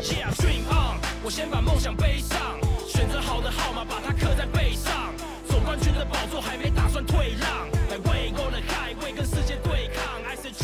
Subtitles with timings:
[0.00, 5.12] Yeah, dream on，我先把梦想背上，选择好的号码，把它刻在背上。
[5.46, 7.68] 总冠军的宝座还没打算退让，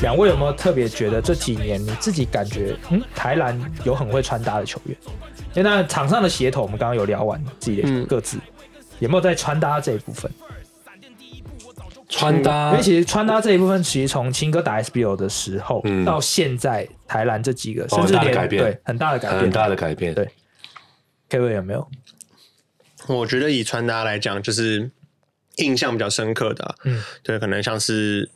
[0.03, 4.97] 两位有没有特别觉得这几年你自己感觉，嗯，台篮有很会穿搭的球员？
[5.55, 8.43] 因为那场上的协同，我们刚刚有聊完自己的各自，嗯、
[8.99, 10.31] 有没有在穿搭这一部分？
[12.17, 18.63] 穿搭，因为其实穿搭这一部分，其实从青哥打 SBL 的时候、嗯、到现在，台篮这几个甚至连改变。
[18.63, 20.15] 对很大的改变，很大的改变。
[20.15, 20.29] 对
[21.29, 21.89] ，Kevin 有没有？
[23.09, 24.89] 我觉得以穿搭来讲，就是
[25.57, 28.31] 印象比较深刻的、啊，嗯，对，可能像是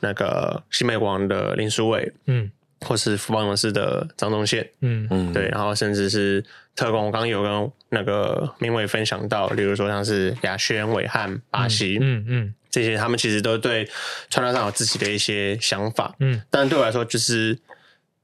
[0.00, 2.48] 那个新美国王的林书伟，嗯，
[2.82, 5.08] 或是富邦勇士的张宗宪，嗯。
[5.10, 6.44] 嗯，对，然后甚至是
[6.76, 12.26] 特工，我刚刚有跟那个明伟分享到，例如说像是亚轩、伟汉、巴西，嗯嗯。
[12.28, 13.88] 嗯这些他们其实都对
[14.28, 17.58] 穿搭上有自己的一些想法，嗯，但对我来说，就是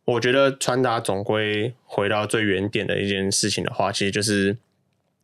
[0.04, 4.56] 我觉得穿搭总归回到最原点的一件事情的话，其实就是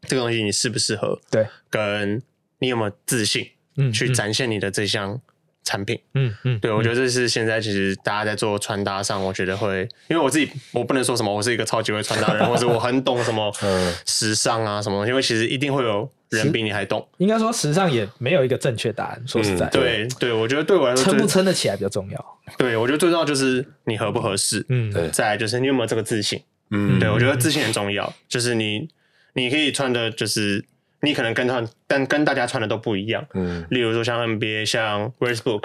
[0.03, 2.23] 这个东西你适不适合，对，跟
[2.61, 5.21] 你有没有自信，嗯，去展现你的这项
[5.65, 13.55] 产品，嗯嗯，对，我觉得这是现在其实大家在做穿搭上，我觉得会，因为我自己我不能说什么我是一个超级会穿搭的人，或者我很懂什么
[14.07, 16.11] 时尚啊什么，因为其实一定会有。
[16.31, 19.23] 人比你还懂，应该说时尚也没有一个正确答案。
[19.27, 22.39] 说实在，对对，我觉得对我来说，撑不撑得起来比较重要。
[22.56, 24.64] 对，我觉得最重要就是你合不合适。
[24.69, 25.09] 嗯，对。
[25.11, 26.41] 再来就是你有没有这个自信。
[26.70, 28.12] 嗯，对，我觉得自信很重要。
[28.28, 28.89] 就是你，
[29.34, 30.64] 你可以穿的，就是
[31.03, 33.27] 你可能跟他，但跟大家穿的都不一样。
[33.34, 35.65] 嗯，例如说像 NBA，像 Westbrook。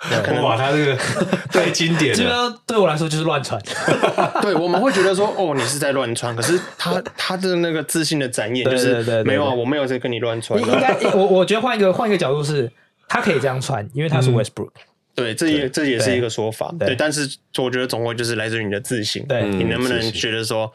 [0.00, 0.96] 可能哇，他这个
[1.52, 2.16] 太经典了。
[2.16, 3.60] 基本上对我来说就是乱穿。
[4.40, 6.34] 对，我们会觉得说，哦，你是在乱穿。
[6.34, 10.58] 可是他他的那个自信的展演，就是没有啊，我没有在跟你乱穿。
[10.58, 12.70] 应该，我我觉得换一个换一个角度是，
[13.08, 14.70] 他可以这样穿，因为他是 Westbrook。
[15.14, 16.72] 对，这也这也是一个说法。
[16.78, 19.26] 对，但是我觉得总会就是来自于你的自信。
[19.26, 20.72] 对，你能不能觉得说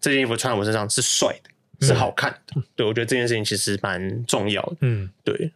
[0.00, 1.28] 这件衣服穿在我身上是帅
[1.80, 2.62] 的，是好看的？
[2.76, 4.76] 对，我觉得这件事情其实蛮重要的。
[4.82, 5.50] 嗯，对。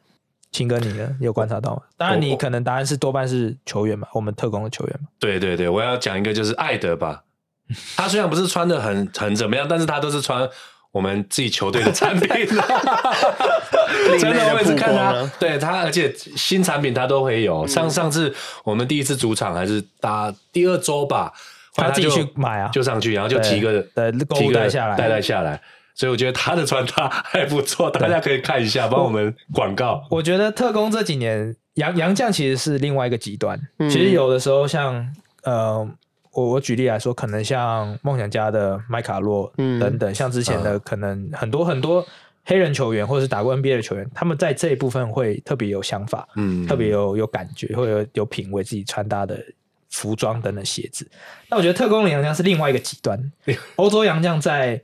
[0.53, 1.09] 清哥，你呢？
[1.19, 1.83] 你有观察到吗？
[1.97, 5.09] 当然，你可能答案是多半是球员嘛，我们特工的球员嘛。
[5.19, 7.23] 对对对，我要讲一个就是艾德吧。
[7.97, 10.47] 他虽然不是穿的很很怎么样，但是他都是穿
[10.91, 12.29] 我们自己球队的产品。
[14.21, 17.67] 真的，我也是看他，对他，而且新产品他都会有。
[17.67, 21.33] 上上次我们第一次主场还是打第二周吧，
[21.75, 25.59] 他自己去买啊，就上去，然后就提个对提个带下来，带带下来。
[25.95, 30.03] 所以我觉得他的穿搭还不错，大家可以看一下，帮我们广告。
[30.11, 33.61] 我觉得特工这几年杨杨将其实是另外一个极端。
[33.79, 35.07] 嗯、其实有的时候像
[35.43, 35.87] 呃，
[36.33, 42.05] 我我举例来说，可能像梦想家的麦卡洛等等，嗯、像之前的可能很多很多
[42.45, 49.39] 黑人球员或者是打过 NBA 的球员，他们在这一部分会特别有想法，嗯，特别有有感觉，会有有品味自己穿搭的
[49.91, 51.07] 服装等等鞋子。
[51.51, 53.33] 那我觉得特工的杨将是另外一个极端，
[53.77, 54.81] 欧洲杨将在。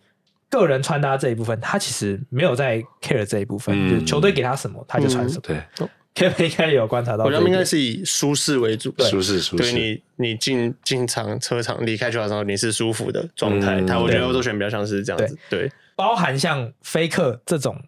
[0.51, 5.43] 个人穿搭这一部分，他其实没有在 care 这一部分，嗯、就是球队给他什么，他就穿什么。
[5.49, 9.41] 嗯、对，Kevin 应该也有观察到，我觉得应该是以舒适为主，舒适。
[9.41, 9.73] 舒适。
[9.73, 13.81] 对你，你进进场车场离开球场的时候，你是舒服的状态。
[13.83, 15.73] 他、嗯、我觉得欧洲选比较像是这样子，对，对。
[15.95, 17.79] 包含像菲克这种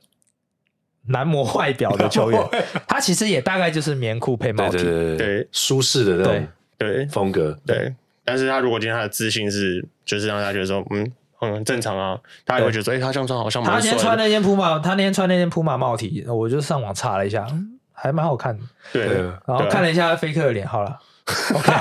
[1.06, 2.48] 男模外表的球员，
[2.86, 4.82] 他其实也大概就是棉裤配帽 T，
[5.16, 7.06] 对舒适的那种对。
[7.06, 7.94] 风格，对。
[8.22, 11.10] 但是他如果今天他的自信是，就是让大家觉得说，嗯。
[11.42, 13.76] 嗯，正常啊，大家也会觉得，哎、欸，他这样穿好像蛮帅。
[13.76, 17.46] 他今天穿那件普马，他那天穿那件普马帽 T，我就上网查了一下，
[17.92, 18.64] 还蛮好看的。
[18.92, 19.06] 对，
[19.46, 20.98] 然后看了一下菲克的脸，好了，
[21.54, 21.72] OK，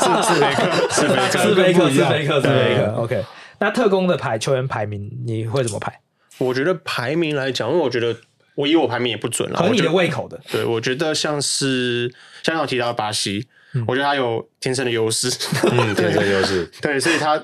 [0.00, 3.24] 是 是菲克，是菲克，是菲克，是菲克，是菲克，OK。
[3.60, 6.00] 那特工的排球员排名，你会怎么排？
[6.36, 8.14] 我觉得排名来讲，因为我觉得
[8.56, 10.38] 我以我排名也不准了，合你的胃口的。
[10.52, 15.28] 对，我觉得像是像刚提到的巴西，嗯、我觉得他有天生的优势，
[15.72, 17.42] 嗯，天生优势， 对，所以他。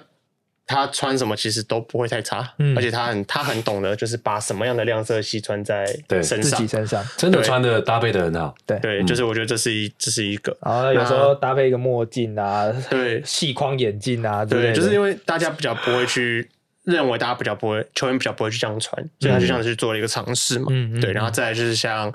[0.67, 5.85] 他穿什么其实都不会太差，嗯，而且他很他很懂得，就是把什么样的亮色系穿在
[6.23, 7.05] 身上，自己身上。
[7.19, 8.79] 真的穿的搭配的很好，对。
[8.79, 16.49] 对，就是我觉得这是一这是一个，然后有时候搭配一个墨镜啊，对， 细框眼镜啊，对，就是因为大家比较不会去
[16.85, 22.11] 认为大家比较不会球员比较不会去这样穿，所以他就这样去做了一个尝试嘛，嗯，对，然后再来就是像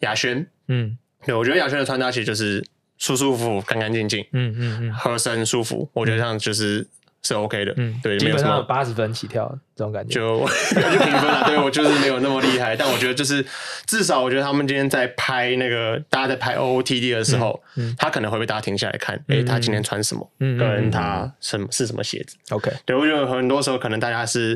[0.00, 2.64] 亚轩，嗯，对，我觉得亚轩的穿搭其实就是
[2.98, 6.84] 舒舒服服、干干净净，嗯嗯嗯，合身舒服，我觉得这样就是。
[7.22, 10.40] 是 OK 的，嗯，对，基本上八十分起跳这种感觉，就
[10.74, 11.44] 就评分了。
[11.46, 13.44] 对，我就是没有那么厉害，但我觉得就是
[13.86, 17.62] 至少，我觉得他们今天在拍那个大家在拍 OOTD 的时候，
[17.96, 24.50] 他可能会被大家停下来看，诶，他今天穿什么，跟他什么是什么鞋子？OK，对，我觉得很多时候可能大家是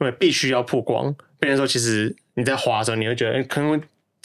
[0.00, 3.80] 因为必须要曝光，变成说其实你在滑的时候，你会觉得可能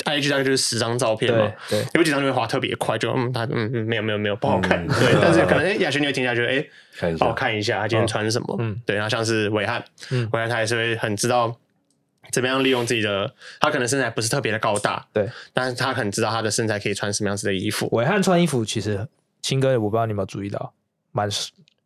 [0.06, 6.66] IG 大概就是十张照片嘛，对，有几张就会滑特别快，就嗯，他嗯嗯没有没有没有不好看， 对，但是可能哎亚轩你会停下来，觉得哎，
[6.98, 11.56] 看一下，看一下他今天穿什么，嗯，对，然后像是韦翰，嗯，韦翰他也是会很知道
[12.31, 17.88] 怎么样利用自己的，他可能身材不是特别的高大，对，但是他很知道他的身材可以穿什么样子的衣服。
[17.92, 19.07] 韦翰穿衣服其实，
[19.42, 20.74] 青哥我不知道你有没有注意到，
[21.12, 21.28] 蛮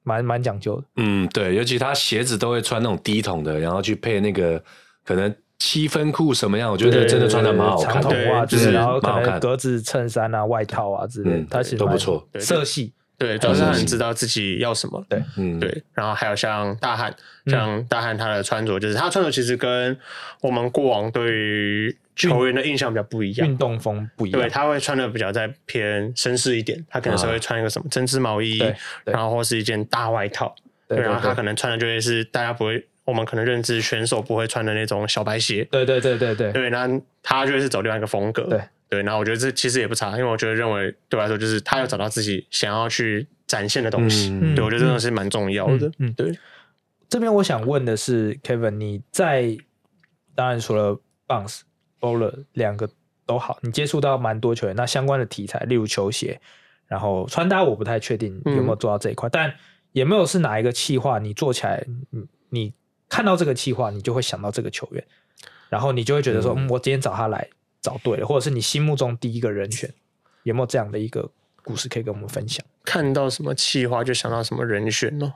[0.04, 4.64] 蛮蛮讲究的，嗯，对，尤其他鞋子都会穿那种低筒的，然后去配那个
[5.04, 5.34] 可能。
[5.64, 6.70] 七分裤什么样？
[6.70, 12.92] 我觉得真的穿的蛮好看的，长筒袜子，然后可能格子衬衫啊、外套啊之类，它其实都不错，色系。
[13.18, 15.02] 对，主要是很知道自己要什么。
[15.08, 15.82] 对，嗯，对。
[15.94, 17.16] 然后还有像大汉，
[17.46, 19.98] 像大汉他的穿着，就是他穿着其实跟
[20.42, 24.42] 我们过往对于球员的印象比较不一样，运动风不一样。
[24.42, 28.62] 对，他会穿的比较再偏绅士一点，他可能是会穿一个什么针织毛衣，
[29.06, 30.54] 然后或是一件大外套。
[30.90, 32.86] 对，然后他可能穿的就会是大家不会。
[33.06, 36.88] 我们可能认知选手不会穿的那种小白鞋，对对对对对，对，那
[37.22, 38.62] 他就是走另外一个风格，对。
[38.90, 46.14] 对，然后我觉得这其实也不差，因为我觉得认为对我来说就是他要找到自己想要去展现的东西，嗯、对我觉得这种是蛮重要的，嗯，嗯。
[46.14, 46.38] 对。
[47.10, 49.58] 这边我想问的是，Kevin，你在
[50.36, 51.62] 当然除了 Bounce、
[52.00, 52.88] Bowler 两个
[53.26, 56.40] 都好，你接触到蛮多球员，那相关的题材，例如球鞋，
[56.86, 59.56] 然后穿搭，我不太确定有没有做到这一块，嗯、但
[59.94, 62.74] 也没有是哪一个企划你做起来，你你。
[63.14, 65.04] 看到这个企划，你就会想到这个球员，
[65.70, 67.48] 然后你就会觉得说，嗯，我今天找他来
[67.80, 69.88] 找对了，或者是你心目中第一个人选，
[70.42, 71.30] 有没有这样的一个
[71.64, 72.66] 故事可以跟我们分享？
[72.84, 75.32] 看到什么企划就想到什么人选呢？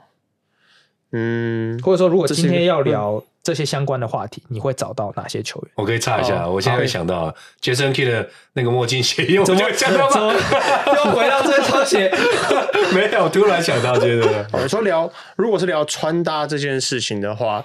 [1.12, 5.70] 嗯，或者说，如果今天要聊这些相关的话题，你会找到哪些球员？
[5.76, 7.32] 我可以插一下，我现在会想到
[7.62, 10.34] Jason Kidd 的那个墨镜鞋，因为我就想到吗？
[10.96, 12.10] 又回到这双鞋，
[12.94, 17.64] 没有，突然想到，觉得我说聊，如果是聊穿搭这件事情的话，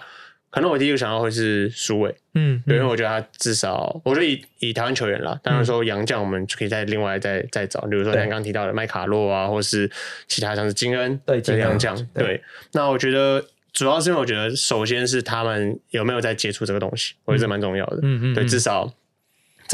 [0.49, 9.89] 可能我第一个想到会是苏伟，嗯，因为我觉得他至少，我觉得以以台湾球员啦，当然说洋将，我们就可以再另外再再找，比如说像刚刚提到的麦卡洛啊，或是
[10.27, 12.41] 其他像是金恩对洋将，对，
[12.73, 13.43] 那我觉得。
[13.73, 17.97] 主要是因为我觉得，首先是他们有没有在接触这个东西，我觉得这蛮重要的。
[18.03, 18.87] 嗯嗯，对，至少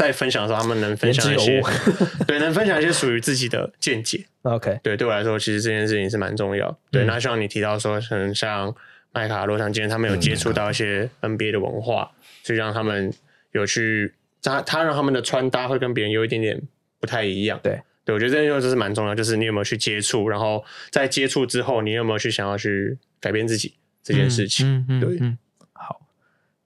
[0.00, 1.62] 在分享的时候，他们能分享一些，
[2.26, 4.24] 对，能分享一些属于自己的见解。
[4.42, 6.78] OK，对，对我来说，其实这件事情是蛮重要。
[6.90, 8.74] 对，那像你提到说，可能像
[9.12, 12.10] 麦卡洛、像今天他们有接触到一些 NBA 的文化，
[12.42, 13.12] 就让他们
[13.52, 16.58] 有去，他他让他们的穿搭会跟别人有一点点
[16.98, 17.60] 不太一样。
[17.62, 23.74] 对，对我觉得这件事是蛮重要，就是你有没有去接触，然后在接触之后，你有没有去想要去改变自己。
[24.02, 25.36] 这件事情，嗯嗯，对，嗯，
[25.74, 26.00] 好，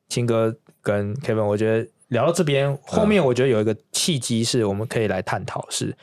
[0.08, 5.94] 青哥跟 Kevin，我觉得聊到这边，后面我觉得有一个契机是我们可以来探讨，是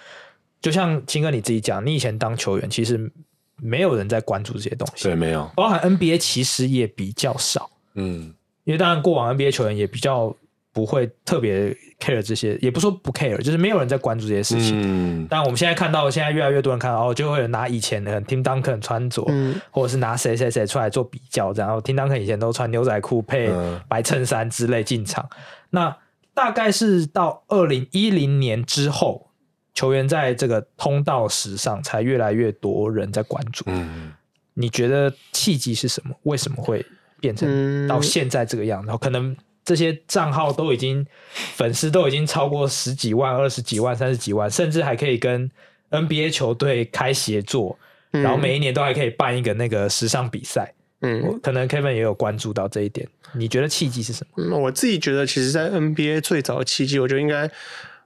[0.61, 3.11] 就像青哥你自己讲，你以前当球员，其实
[3.55, 8.31] 没有人在关注这些东西，对，没有，包含 NBA 其实也比较少，嗯，
[8.65, 10.35] 因为当然过往 NBA 球员也比较。
[10.73, 11.67] 不会特别
[11.99, 14.79] care 这些，也不说不 care，就是没有人在关注这些事情。
[14.81, 23.51] 嗯，但我们现在看到，现在越来越多人看到，哦，就会有拿以前的 Tim Duncan 穿着，嗯、或者是拿谁谁谁出来做比较，然后 Tim Duncan 以前都穿牛仔裤配
[23.89, 25.27] 白衬衫之类进场。
[25.29, 25.37] 嗯、
[25.71, 25.97] 那
[26.33, 29.29] 大概是到二零一零年之后，
[29.73, 33.63] 球员在这个通道史上才越来越多人在关注。
[33.67, 34.13] 嗯，
[34.53, 36.15] 你觉得契机是什么？
[36.23, 36.85] 为什么会
[37.19, 38.83] 变成到现在这个样？
[38.85, 39.35] 然后可能。
[39.63, 41.05] 这些账号都已经
[41.53, 45.49] 粉丝都已经超过十几万、二十几万、三十几万，甚至还可以跟
[45.91, 47.77] NBA 球队开协作，
[48.11, 50.73] 嗯、然后每一年都还可以办一个那个时尚比赛。
[51.01, 53.07] 嗯，可能 Kevin 也有关注到这一点。
[53.33, 54.43] 你觉得契机是什么？
[54.43, 57.49] 嗯，我自己觉得，其实，在 NBA 最早的契机，我觉得应该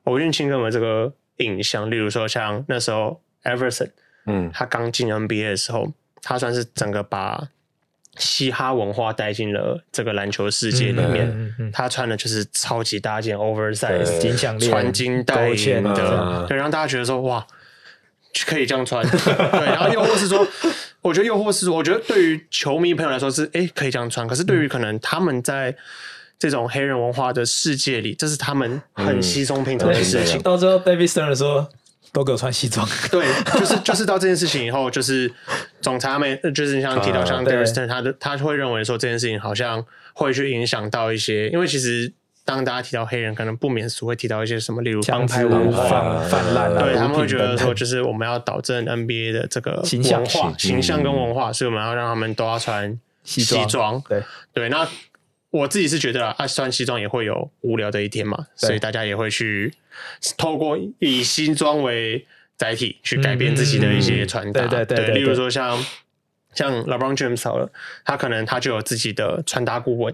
[0.04, 3.92] 我认清跟我们这个影像，例如说像那时候 Everson，
[4.26, 7.50] 嗯，他刚进 NBA 的时候，他算是整个把。
[8.18, 17.46] 嘻哈文化带进了这个篮球世界里面，嗯嗯嗯、他穿的就是超级大件 oversize 金项链、穿金戴银的，对，让大家觉得说哇，
[18.46, 20.48] 可以这样穿， 对，然后又或是说，
[21.06, 25.76] 我觉得又或是说，我觉得对于球迷朋友来说是哎可以这样穿，可是对于可能他们在
[26.40, 30.42] 这种黑人文化的世界里，这是他们很稀松平常的事情。
[30.42, 31.70] 到时候 David Stern 说。
[32.14, 32.88] 都给我穿西装。
[33.12, 33.26] 对，
[33.60, 35.30] 就是就是到这件事情以后，就是
[35.82, 42.14] 总裁们，就是你像提到像 David Stern，他的他会认为说这件事情好像会去影响到一些，因为其实
[42.46, 54.02] 当大家提到黑人，可能不免俗会提到一些什么，例如帮派文化泛滥，对他们会觉得说，就是我们要导正 NBA 的这个文化形象跟文化，所以我们要让他们都要穿西装。
[54.08, 54.24] 对
[54.54, 54.88] 对，那。
[55.52, 59.74] 我自己是觉得啊，穿西装也会有无聊的一天嘛，所以大家也会去
[60.36, 62.26] 透过以西装为
[62.58, 64.68] 载体去改变自己的一些穿搭。
[64.84, 65.82] 对，例如说像
[66.54, 67.72] 像 LeBron James 好了，
[68.04, 70.14] 他可能他就有自己的穿搭顾问，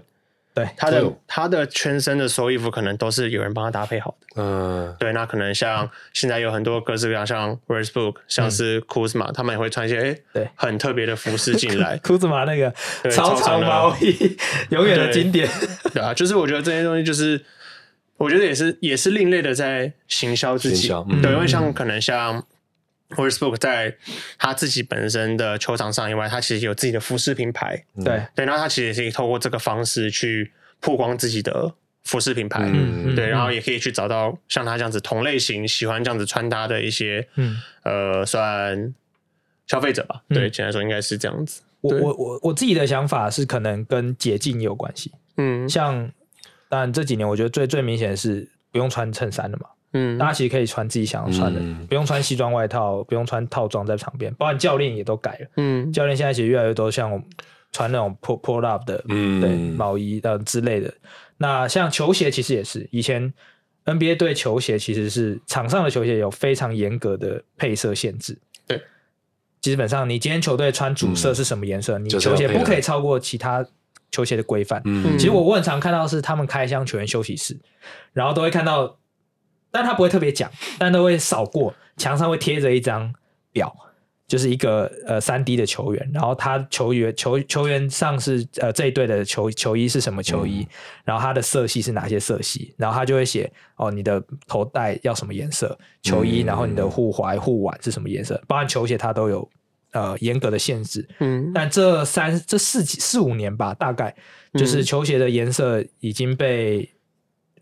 [0.54, 4.26] 对，他的他的全身的所有衣服可能都是有人帮他搭配好的。
[4.36, 11.96] 嗯，对，那可能像现在有很多各式各样，像 Westbrook，像是 Kuzma，他们也会穿一些哎，对，很特别的服饰进来。
[12.04, 12.70] Kuzma 那个
[13.10, 14.36] 超长毛衣，
[14.70, 15.48] 永远的经典。
[15.94, 17.42] 对啊，就是我觉得这些东西，就是
[18.18, 20.88] 我觉得也是也是另类的在行销自己。
[21.22, 22.44] 对，因为像可能像
[23.16, 23.96] Westbrook 在
[24.38, 27.84] 他自己本身的球场上以外，他其实有自己的服饰品牌。
[28.04, 32.62] 对对，那他其实也可以透过这个方式去曝光自己的服饰品牌。
[32.64, 38.94] 嗯，对，然后也可以去找到像他这样子同类型喜欢这样子穿搭的一些，嗯，呃，算
[39.66, 40.22] 消费者吧。
[40.28, 41.62] 对，简单来说应该是这样子。
[41.80, 45.10] 我我我我自己的想法是，可能跟捷径有关系。
[45.36, 46.10] 嗯，像
[46.68, 49.66] 当然这几年我觉得最最明显的是不用穿衬衫了嘛。
[49.94, 54.32] 嗯，大家其实可以穿自己想要穿的，嗯、不用穿西装外套，不用穿套装在场边。
[54.34, 55.46] 包括教练也都改了。
[55.56, 57.22] 嗯，教练现在其实越来越多像我
[57.72, 60.92] 穿那种 pull pull up 的，嗯，对，毛衣的之类的。
[61.36, 63.32] 那像球鞋其实也是，以前
[63.84, 68.38] NBA 对球鞋其实是场上的球鞋有非常严格的配色限制。
[68.66, 68.80] 对，
[69.60, 73.62] 基本上你今天球队穿主色是什么颜色，嗯、你球鞋不可以超过其他
[74.10, 74.80] 球鞋的规范。
[74.86, 77.58] 嗯，其实我我很常看到是他们开箱球员休息室，
[78.14, 78.96] 然后都会看到。
[79.72, 80.48] 但他不会特别讲，
[80.78, 83.12] 但都会扫过墙上会贴着一张
[83.50, 83.74] 表，
[84.28, 90.68] 就是一个呃三 D 的球员，然后他球员球球员上是呃这一队的球球衣是什么球衣，嗯、
[91.04, 99.48] 然后他的色系是哪些色系，然后他就会写哦你的头带要什么颜色，球衣，然后你的护踝护腕是什么颜色，包含球鞋他都有
[99.92, 101.08] 呃严格的限制。
[101.20, 104.14] 嗯，但这三这四几四五年吧，大概
[104.54, 106.90] 就是球鞋的颜色已经被。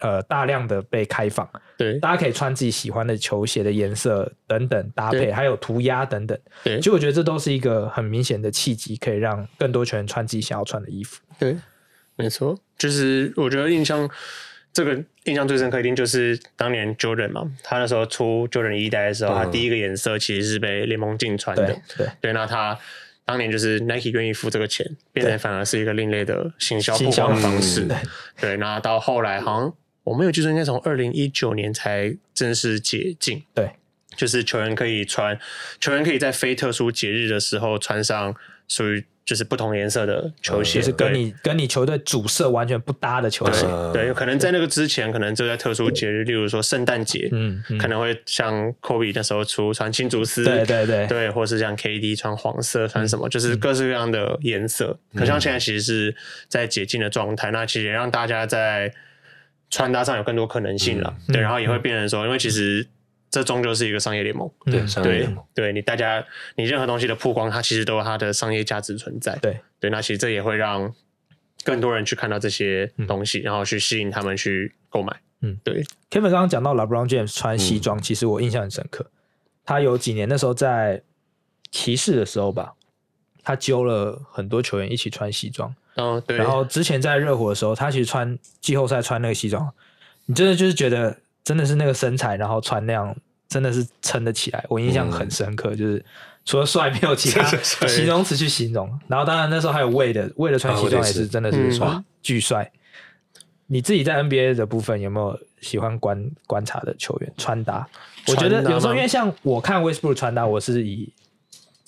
[0.00, 11.20] 呃，大量的被开放，对，大家可以穿自己喜欢的球鞋的颜色等等搭配，对还有涂鸦等等，对，其实我觉得这都是一个很明显的契机，可以让更多球员穿自己想要穿的衣服。
[11.38, 11.54] 对，
[12.16, 14.08] 没错，就是我觉得印象
[14.72, 21.76] 这个印象最深刻一定就是当年 Jordan 嘛，他那时候出 Jordan 一代的时候，嗯、他第一个颜色其实是被联盟禁穿的，对。
[21.98, 22.78] 对，对，那他
[23.26, 27.96] 当年就是 Nike 愿意付这个钱，变成反而是一个另类的行销曝光方式，对，
[28.40, 29.74] 对，那到后来好像。
[30.10, 33.44] 我没有记错，应该从二零一九年才正式解禁。
[33.54, 33.70] 对，
[34.16, 35.38] 就是球员可以穿，
[35.78, 38.34] 球员可以在非特殊节日的时候穿上
[38.66, 43.64] 属于就是不同颜色的球鞋，就是跟你跟你球队主色完全不搭的球鞋。
[43.92, 54.98] 对，有可能在那个之前，可能就在特殊节日，例如说圣诞节，嗯，可能会像 Kobe 那时候出穿青竹丝，对对对，对，或是像 KD 穿黄色，穿什么，就是各式各样的颜色。
[55.14, 56.16] 可像现在其实是
[56.48, 58.92] 在解禁的状态，那其实也让大家在。
[59.70, 62.86] 穿搭上有更多可能性了，嗯、对，然后也会变成说，嗯、因为其实
[63.30, 66.24] 这终究是一个商业联盟，对，商业联盟，对你大家，
[66.56, 70.92] 你任何东西的曝光，它其实都有它的商业价值存在，对，对，那其实这也会让
[71.62, 75.84] 更多人去看到这些东西，嗯、然后去吸引他们去购买，嗯，对。
[76.10, 79.08] Kevin 刚刚讲到 LeBron James 穿西装，嗯、其实我印象很深刻，
[79.64, 81.02] 他有几年那时候在
[81.70, 82.74] 骑士的时候吧，
[83.44, 85.72] 他揪了很多球员一起穿西装。
[86.00, 86.36] 哦，对。
[86.36, 89.70] 然后之前在热火的时候，他其实穿季后赛穿那个西装，
[90.26, 93.14] 你真的就是觉得真的是那个身材，然后穿那样
[93.48, 94.64] 真的是撑得起来。
[94.68, 96.04] 我印象很深刻，嗯、就是
[96.44, 97.44] 除了帅，没有其他
[97.86, 98.98] 形容词去形容。
[99.08, 102.70] 然后当然那时候还有 Wade，Wade 穿西装也是真的是帅，巨帅。
[103.66, 107.86] 你自己在 NBA 的部分有没有喜欢观观察的球员穿搭？
[108.26, 111.12] 我觉得有时候因为像我看 Westbrook 穿搭，我是以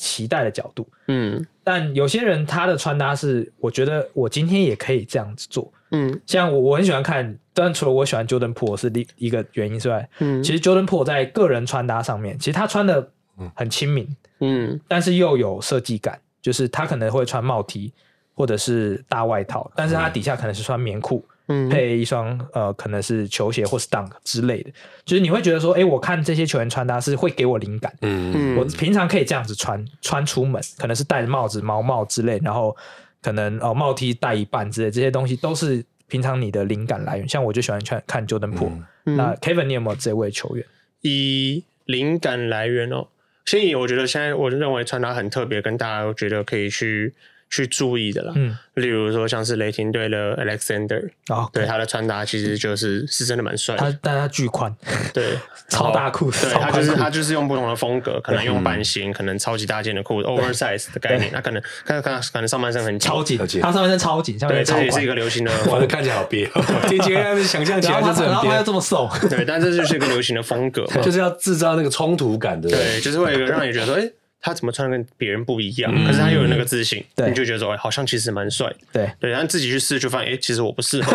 [0.02, 13.08] 期待的角度，嗯，但有些人他的穿搭是，我觉得我今天也可以这样子做，嗯，像我我很喜欢看，但除了我喜欢 Jordan Poole 是另一个原因之外，嗯，其实 Jordan Poole 在个人穿搭上面，其实他穿的
[13.54, 14.08] 很亲民，
[14.40, 17.92] 嗯，但是又有设计感，就是他可能会穿帽 T
[18.34, 21.24] 或者是大外套，但是他底下可能是穿棉裤。
[21.70, 24.70] 配一双呃，可能是球鞋或是 Dunk 之类的，
[25.04, 27.92] 就是你会觉得说，哎、欸，我看这些球员穿搭是会给我灵感。
[28.00, 32.74] 嗯，我平常可以这样子穿穿出门，可能是戴着帽子、毛帽之类，然后
[33.20, 37.28] 可能哦帽 T 戴一半之类，这些东西都是平常你的灵感来源。
[37.28, 38.72] 像我就喜欢穿看 Jordan Poole。
[39.06, 40.64] 嗯、那 Kevin，你有没有这位球员？
[41.00, 43.08] 以灵感来源哦，
[43.44, 47.12] 所以我觉得现在我认为穿搭很特别，跟大家都觉得可以去。
[47.52, 54.74] 去注意的啦，嗯，例如说像是雷霆队的 Alexander，哦，对，他的穿搭其实就是是真的蛮帅的，他但他巨宽，
[55.12, 55.36] 对，
[55.68, 66.50] 超大裤子，对，他就是他就是用不同的风格，可能用版型，可能超级大件的裤子，oversize 的概念，他可能看看可能上半身很超紧，他上半身超紧，对，这也是一个流行的，我，看起来好憋，
[66.88, 74.10] 听起来想象起来就是然后他又这么瘦，对，但这就是一个流行的风格， 就是要制造那个冲突感的，对，就是会有一个让你觉得说，哎。
[74.44, 75.90] 他怎么穿的跟别人不一样？
[76.04, 78.70] 可是他又有那个自信，你就觉得说，哎好像其实蛮帅。
[78.92, 81.12] 对对，然后自己去试，就发现，哎，其实我不适合。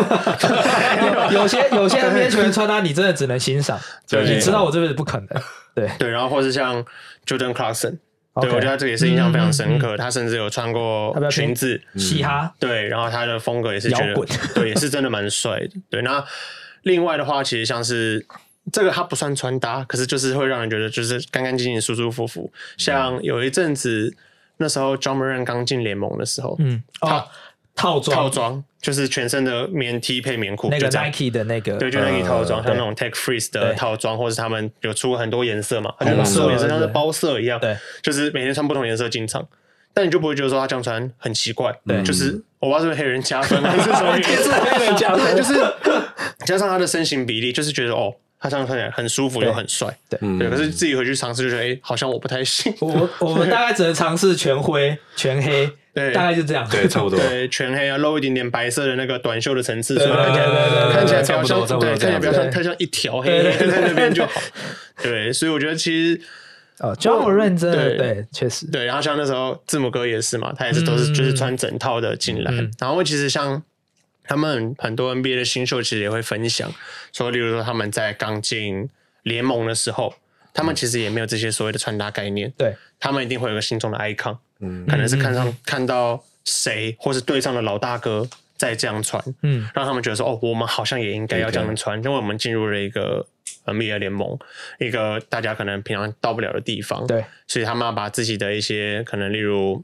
[1.30, 3.78] 有些有些 NBA 球员穿搭，你真的只能欣赏，
[4.24, 5.28] 你知道我这辈子不可能。
[5.74, 6.82] 对 对，然后或是像
[7.26, 7.98] Jordan Clarkson，
[8.40, 9.94] 对我觉得这个也是印象非常深刻。
[9.98, 12.50] 他甚至有穿过裙子，嘻哈。
[12.58, 14.14] 对，然后他的风格也是觉得，
[14.54, 15.70] 对，也是真的蛮帅的。
[15.90, 16.24] 对，那
[16.82, 18.26] 另外的话，其实像是。
[18.72, 22.50] 这个它不算穿搭，可是就是会让人觉得就是干干净净、舒舒服服。
[22.76, 24.14] 像有一阵子，
[24.58, 27.30] 那时候 Ja Morant 刚进联盟的时候，嗯，套
[27.74, 28.16] 套装。
[28.16, 39.44] 套装就是全身的棉 T 配棉裤，那个 Nike 的那个，对，就 Nike 套装，像那种 Tech Freeze 的套装，或是他们有出很多颜色嘛，很多颜色像是包色一样，对，就是每天穿不同颜色进场，
[39.92, 45.54] 但你就不会觉得说他这样穿很奇怪，对，就是我不知道是不是黑人加分还是什么，是黑人加分， 就是
[46.46, 48.14] 加上他的身形比例，就是觉得哦。
[48.40, 50.48] 他这样看起来很舒服又很帅，对对。
[50.48, 52.72] 可是自己回去尝试就觉得，哎，好像我不太行。
[52.80, 57.18] 我我们 大概只能尝试全灰、全黑，对，大概就这样，对，差不多。
[57.18, 64.40] 对，全黑啊，露一点点白色的那个短袖的层次，对对对对，看起来比较像，对，看起来比较像太像一条黑在那边就好。
[65.02, 66.20] 对，所以我觉得其实
[66.78, 68.84] 哦，Ja Morant 真的对，确实对。
[68.84, 72.52] 然后像那时候字母哥也是嘛，他也是都是就是穿整套的进来。
[72.78, 73.60] 然后其实像。
[74.28, 76.70] 他们很多 NBA 的新秀其实也会分享，
[77.12, 78.88] 说，例如说他们在刚进
[79.22, 80.14] 联盟的时候，
[80.52, 82.52] 他们其实也没有这些所谓的穿搭概念。
[82.56, 93.26] 对，他们一定会有个心中的 icon，嗯，可能是看上看到谁，或是队上的老大哥在这样穿，嗯，让他们觉得说，哦，我们好像也应该要这样穿，因为我们进入了一个
[93.64, 94.38] NBA 联盟，
[94.78, 99.82] 一个大家可能平常到不了的地方，对，所以他们要把自己的一些可能，例如。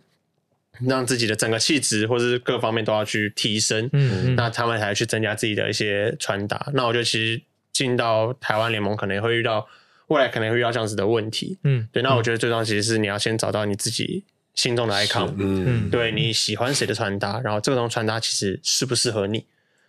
[0.81, 6.71] 让自己的整个气质或者是各方面都要去提升，嗯，嗯，那他们才去增加自己的一些穿搭。
[6.75, 7.41] 那我觉得其实
[7.73, 9.67] 进到台湾联盟可能也会遇到，
[10.09, 12.03] 未来可能会遇到这样子的问题，嗯，对。
[12.03, 19.45] 那我觉得最重要其实是你要先找到你自己心中的 icon，嗯，对，你喜欢谁的穿搭，然后这种穿搭其实适不适合你，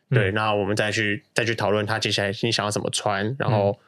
[0.09, 3.79] 对，那我们再去再去讨论他接下来你想要怎么穿，然后。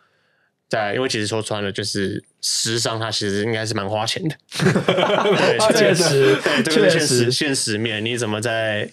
[0.69, 4.35] 在，因为其实说穿了，就是时尚，它其实应该是蛮花钱的。
[4.57, 8.89] 对，确实，对，这个现实现实面，你怎么在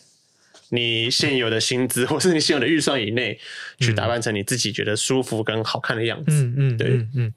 [0.69, 3.39] 你现有的薪资或是你现有的预算以内，
[3.81, 6.33] 去打扮成你自己觉得舒服跟好看的样子？
[6.33, 7.33] 嗯嗯，对，嗯。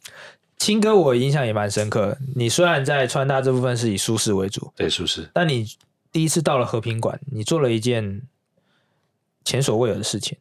[0.60, 2.18] 青哥，我印象也蛮深刻。
[2.36, 5.68] 你虽然在穿搭这部分是以舒适为主，对，舒适，但你
[6.12, 8.24] 第一次到了和平馆，你做了一件
[9.46, 10.36] 前所未有的事情。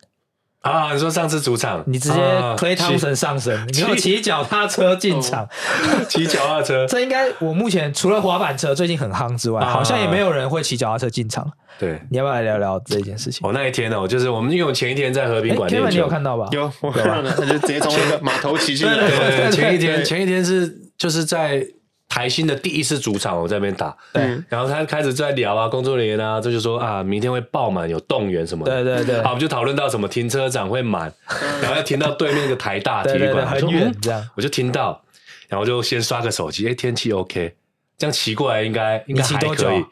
[0.70, 0.92] 啊！
[0.92, 2.18] 你说上次主场，你直接
[2.56, 5.48] Klay Thompson 上身，你要骑脚踏车进场，
[6.08, 6.86] 骑脚踏车。
[6.88, 11.50] 这应该我目前除了滑板车最近很夯之外，好像也没有人会骑脚踏车进场。
[11.78, 13.46] 对，你要不要来聊聊这件事情？
[13.46, 16.48] 我那一天呢，就是我们因为我前一天在和平馆练球，你有看到吧？
[16.52, 18.94] 有，我看到了，他就直接从那个 码头骑进来。
[18.96, 21.66] 对，前一天，前一天是就是在。
[22.08, 31.12] 台新的第一次主场，我在那边打，对，然后他开始在聊啊，工作人员啊，这就说啊，明天会爆满，有动员什么的，对对对，好，我们就讨论到什么停车场会满，
[31.60, 35.02] 然后要停到对面一个台大 体育馆，很远这样，我就听到，
[35.48, 37.54] 然后就先刷个手机，哎，天气 OK，
[37.98, 39.84] 这样骑过来应该应该还可以，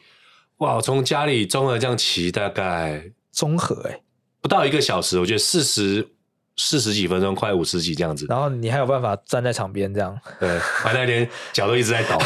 [0.58, 4.00] 哇，我从家里综合这样骑大概综合哎，
[4.40, 6.08] 不到一个小时，我觉得四十。
[6.56, 10.48] 四十几分钟，快五十几这样子，然后你还有办法站在场边这样， 对，
[10.84, 12.18] 完那天脚都一直在抖，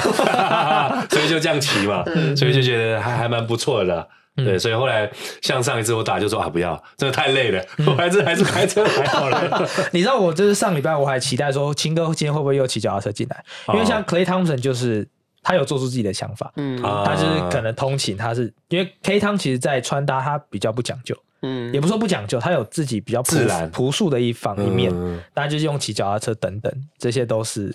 [1.10, 2.04] 所以就这样骑嘛，
[2.36, 5.10] 所以就觉得还还蛮不错的，对，所以后来
[5.40, 9.68] 像上一次我打就说啊不要，真的太累了，我还是还是开车还好了。
[9.92, 15.08] 你知道我就是上礼拜我还期待说青哥今天会不会又骑脚踏车进来，因为像 Clay Thompson 就是
[15.42, 21.16] 他有做出自己的想法，嗯，他就是可能通勤，他是因为 K 汤其实在穿搭他比较不讲究。
[21.42, 23.70] 嗯，也不说不讲究，他有自己比较自然。
[23.70, 24.92] 朴素的一方一面，
[25.32, 27.74] 大家就是用骑脚踏车等等，这些都是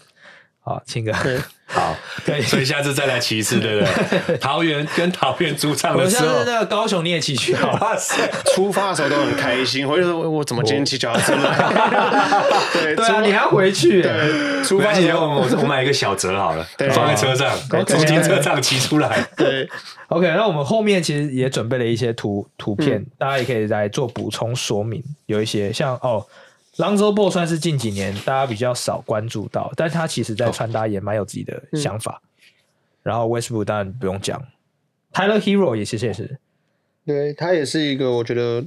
[0.63, 1.11] 好，青哥。
[1.65, 3.85] 好，可以，所以下次再来骑一次，对不
[4.27, 4.37] 对？
[4.37, 11.55] 桃园跟桃园主场的时候，那个高雄你也骑去，哇塞，出发的时候都很开心，回去说我怎么今天骑脚踏车来？
[12.73, 14.03] 对对啊，你还要回去？
[14.03, 19.67] 对，出发前我我买一个小折好了，放在车上，从停车场骑出来，对。
[20.09, 25.03] OK，那我们后面其实也准备了一些图图片，嗯、大家也可以来做补充说明。
[25.25, 26.23] 有一些像哦
[26.77, 32.21] ，Lonzo Ball 算是近几年大家比较少关注到，但他其实在穿搭也蛮有自己的想法。
[33.01, 34.41] 然后 Westbrook 当然不用讲
[35.11, 36.37] ，Tyler Herro 也其实也是，
[37.05, 38.63] 对他也是一个我觉得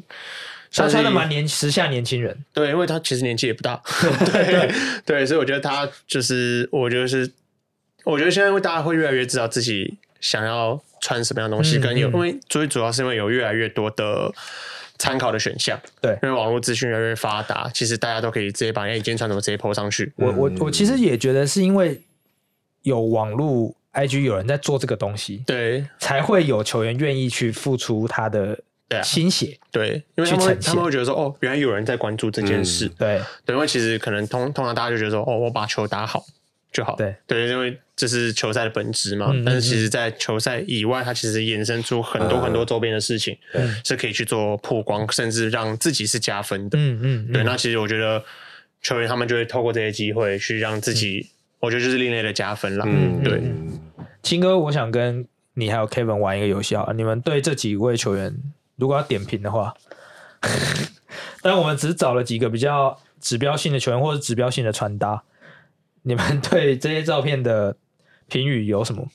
[0.73, 3.83] 他穿的蛮年时下年轻人，对，因为他其实年纪也不大，
[4.33, 7.33] 对 对，对，所以我觉得他就是我觉得是，
[8.05, 10.83] 我觉得现在大家会越来越知道自己想要。
[10.99, 14.33] 穿什么样的东西，跟有，因为最主要是因为有越来越多的
[14.99, 20.13] 参考的选项，对，因为网络资讯越来越发达，其实大家都可以直接把哎，你今天穿什么直接 po 上去。
[20.17, 22.01] 我我我其实也觉得是因为
[22.83, 28.59] 有网络 IG 有人在做这个东西，对，才会有球员愿意去付出他的
[29.03, 36.25] 心血，对，因为他们他们会觉得说，哦，原来有人在关注这件事，嗯、对，对，因为其实可能通通常大家就觉得说，哦，我把球打好
[36.73, 48.23] 就好，对，对，因为这是球赛的本质嘛，嗯、但是其实，在球赛以外，它其实衍生出很多很多周边的事情，嗯，是可以去做曝光，甚至让自己是加分的，嗯嗯，对，那其实我觉得
[48.83, 53.43] 球员他们就会透过这些机会去让自己，嗯、我觉得就是另类的加分了，嗯，对。
[54.23, 58.37] 青哥，我想跟你还有 Kevin 玩一个游戏啊，你们对这几位球员。
[58.79, 59.73] 如果要点评的话，
[61.41, 65.23] 但我们只找了几个比较指标性的球员或者指标性的穿搭，
[66.03, 67.75] 你们对这些照片的
[68.29, 69.07] 评语有什么？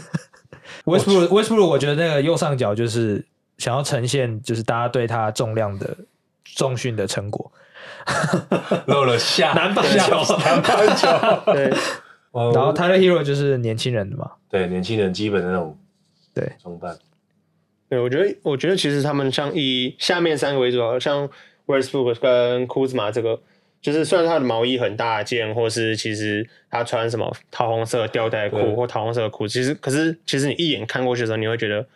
[0.84, 3.24] Westbrook，Westbrook，我觉得那个右上角就是
[3.58, 5.96] 想要呈现，就是大家对他重量的
[6.44, 7.50] 重训的成果，
[8.86, 11.72] 漏了下南半球， 南半球，对。
[12.30, 15.76] 然后 Tyler Herro 就是年轻人的嘛，对，年轻人基本的那种
[16.32, 16.96] 对装扮。
[17.88, 21.28] 对，我觉得，我觉得其实他们像以下面三个为主，像
[21.66, 23.40] Westbrook 跟 Kuzma 这个，
[23.80, 31.86] 就是虽然他的毛衣很大件，或是其实他穿什么桃红色吊带裤或桃红色的裤，其实可是其实你一眼看过去的时候，你会觉得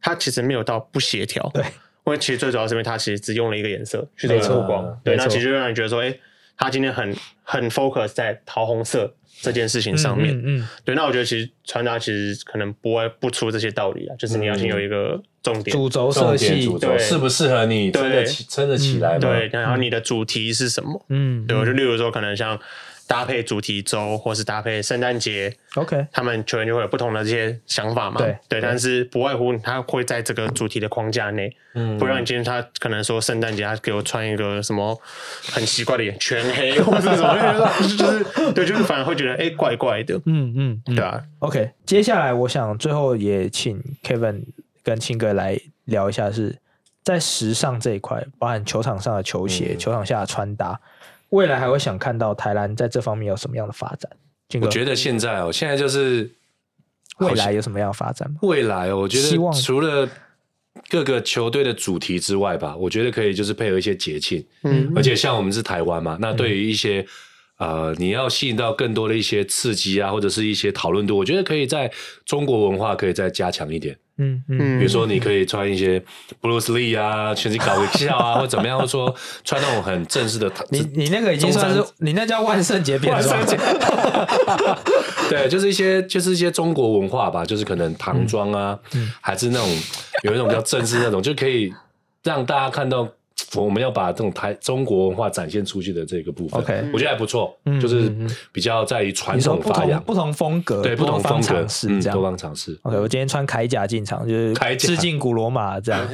[0.00, 1.50] 他其实没有到不协调。
[1.52, 5.00] 对，因为其实最主要是因为他其实只用了一个颜色去做曝光。
[5.04, 6.16] 对，那其实就让你觉得说，哎，
[6.56, 9.14] 他今天很很 focus 在桃红色。
[9.40, 10.68] 这件事情上面，嗯，嗯嗯。
[10.84, 21.04] 对，那我觉得其实传达其实可能不会不出这些道理啊，就是你要先有一个重点，主轴色系，对，适不适合你撑得起，撑得起来，对，然后你的主题是什么？
[21.08, 22.58] 嗯，对，我就例如说，可能像。
[23.06, 28.18] 搭配主题周，或是搭配圣诞节，OK，他们球员就会有不同的这些想法嘛。
[28.18, 35.00] 对对，但是不外乎他会在这个主题的框架内，嗯，不然你今天他可能说圣诞节他给我穿一个什么
[35.52, 41.22] 很奇怪的眼全黑 或者什么，就是对，就是反而会觉得哎怪怪的，嗯嗯，对啊。
[41.38, 44.46] OK，接下来我想最后也请 Kevin
[44.82, 46.58] 跟青哥来聊一下，是
[47.04, 50.80] 在时尚这一块，包含球场上的球鞋、球场下的穿搭。
[51.36, 54.10] 未来还会想看到台南在这方面有什么样的发展？
[54.60, 56.30] 我觉得现在哦，现在就是
[57.18, 58.36] 未来有什么样的发展吗？
[58.42, 60.08] 未来哦，我觉得除了
[60.88, 67.06] 各个球队的主题之外吧，我觉得可以就是配合一些节庆，嗯，而且像我们是台湾嘛，那对于一些。
[67.58, 71.90] 呃，你要吸引到更多的一些刺激啊，或者是一些讨论度，我觉得可以在
[72.26, 73.96] 中国文化可以再加强一点。
[74.18, 76.02] 嗯嗯，比如说你可以穿一些
[76.40, 80.50] Bruce Lee 啊， 全身搞个笑啊，或怎么样，或者说穿那种很正式的。
[80.70, 83.36] 你你那个已经算是你那叫万圣节变装。
[85.28, 88.78] 对，就是一些就是一些中国文化吧，就是可能唐装啊，
[89.20, 89.68] 还是那种
[90.22, 91.72] 有一种比较正式那种，就可以
[92.22, 93.08] 让大家看到。
[93.54, 98.10] 我们要把这种台中国文化展现出去的这个部分，OK，我觉得还不错，嗯，就是
[98.50, 102.76] 比较在于传统发扬，不同风格，对，不同风格尝试这样，多方尝试。
[102.82, 106.06] OK，我今天穿铠甲进场，就是致敬古罗马这样。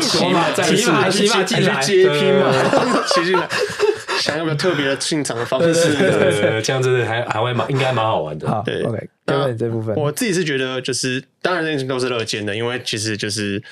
[0.00, 1.80] 骑马骑马骑马进来。
[1.80, 2.50] 接拼嘛，
[3.06, 3.48] 骑进来，
[4.18, 8.62] 想要个特别的进场的方式，对对对，这样子还还会蛮应该蛮好玩的。
[8.64, 13.62] 对，OK，那这部分，我自己是觉得就是，当然这些都是乐见的，因为其实就是。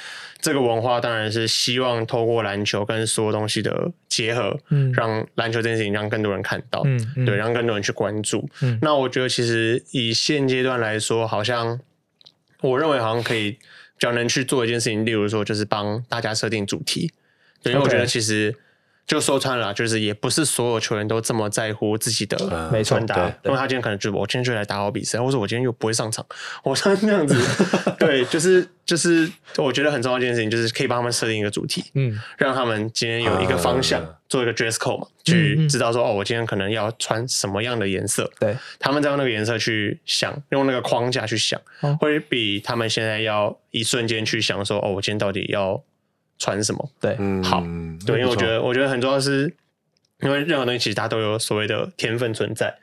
[0.43, 8.47] 这个文化当然是希望透过篮球跟所有东西的结合，嗯，让篮球这件事情让更多人看到，嗯，嗯对，让更多人去关注。
[8.61, 11.81] 嗯，那我觉得其实以现阶段来说，好像
[12.61, 13.59] 我认为好像可以比
[13.99, 17.11] 较能去做一件事情，例如说就是帮大家设定主题，
[17.63, 18.55] 对，因为我觉得其实。
[19.07, 22.37] 就说穿了，就是也不是所有球员都这么在乎自己的
[22.85, 26.25] 穿搭，因为他今天可能就我今天就来打好比赛，或者我今天又不会上场，
[26.63, 27.37] 我穿这样子，
[27.99, 41.61] 对，就是就是我觉得很重要一件事情，就是可以帮他们设定一个主题，嗯，让他们今天有一个方向，做一个 dress code 嘛，去知道说哦，我今天可能要穿什么样的颜色，对，他们在用那个颜色去想，用那个框架去想，
[42.01, 45.83] 会比他们现在要一瞬间去想说哦，我今天到底要。
[46.43, 46.91] 穿什么？
[47.01, 47.61] 对，好，
[48.05, 49.55] 对，因为我觉得，我觉得很重要是，
[50.23, 52.77] 因为任何东西其实它都有所谓的天分存在。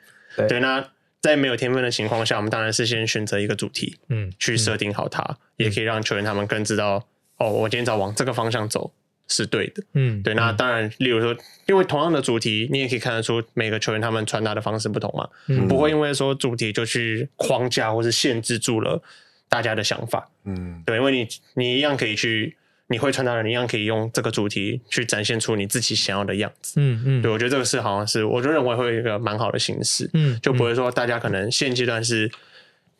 [0.48, 0.82] 对，那
[1.20, 8.90] 在没有天分的情况下，我们当然是先选择一个主题，嗯，去设定好它，也可以让球员他们更知道，哦，我今天只要往这个方向走
[9.28, 9.82] 是对的。
[9.92, 19.02] 嗯，对，那当然，例如说，因为同样的主题，你也可以看得出每个球员他们传达的方式不同嘛，嗯不会因为说主题就去框架或是限制住了
[19.50, 20.30] 大家的想法。
[20.44, 22.56] 嗯，对，因为你你一样可以去。
[22.90, 26.74] 你会穿搭的人一样可以用这个主题去展现出你自己想要的样子。
[26.76, 30.10] 嗯嗯，对，我觉得这个是好像是，我就认为会有一个蛮好的形式。
[30.12, 32.30] 嗯，就不会说大家可能现阶段是，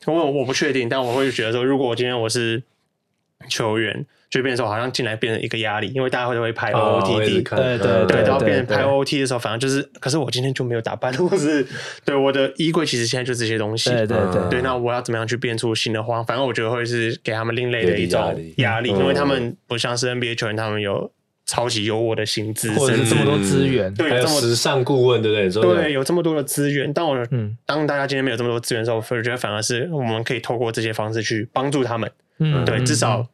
[0.07, 2.63] 因为我不确定，但我会觉得说，如果我今天我是
[3.49, 4.07] 球员。
[4.31, 11.67] 就变成说好像进来变成一个压力，因为大家会都会拍 OOTD，对对对，然后变成拍 OOT 的时候，反正就是，可是我今天就没有打扮， 或是
[12.05, 16.23] 对我的衣柜其实现在就这些东西，对对对，对，那我要怎么样去变出新的花？
[16.23, 18.21] 反正我觉得会是给他们另类的一种
[18.59, 21.11] 压力，因为他们不像是 NBA 球员，他们有
[21.47, 25.75] 超级优渥的薪资，或者是这么多资源，对，还有时尚顾问，对不对？
[25.75, 26.93] 对，有这么多的资源。
[26.93, 27.19] 当我
[27.67, 33.27] 当大家今天没有这么多资源的时候，我觉得反而是我们可以透过这些方式去帮助他们，嗯，对，至少。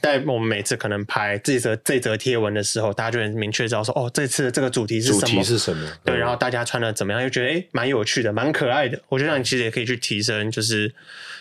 [0.00, 5.20] 在我们每次可能拍这则这则贴文的时候，大家就很明确知道说，哦，这次的这个主题是什么？
[5.20, 5.88] 主题是什么？
[6.04, 7.20] 对，然后大家穿的怎么样？
[7.20, 9.00] 又觉得哎，蛮有趣的，蛮可爱的。
[9.08, 10.94] 我觉得你其实也可以去提升，就是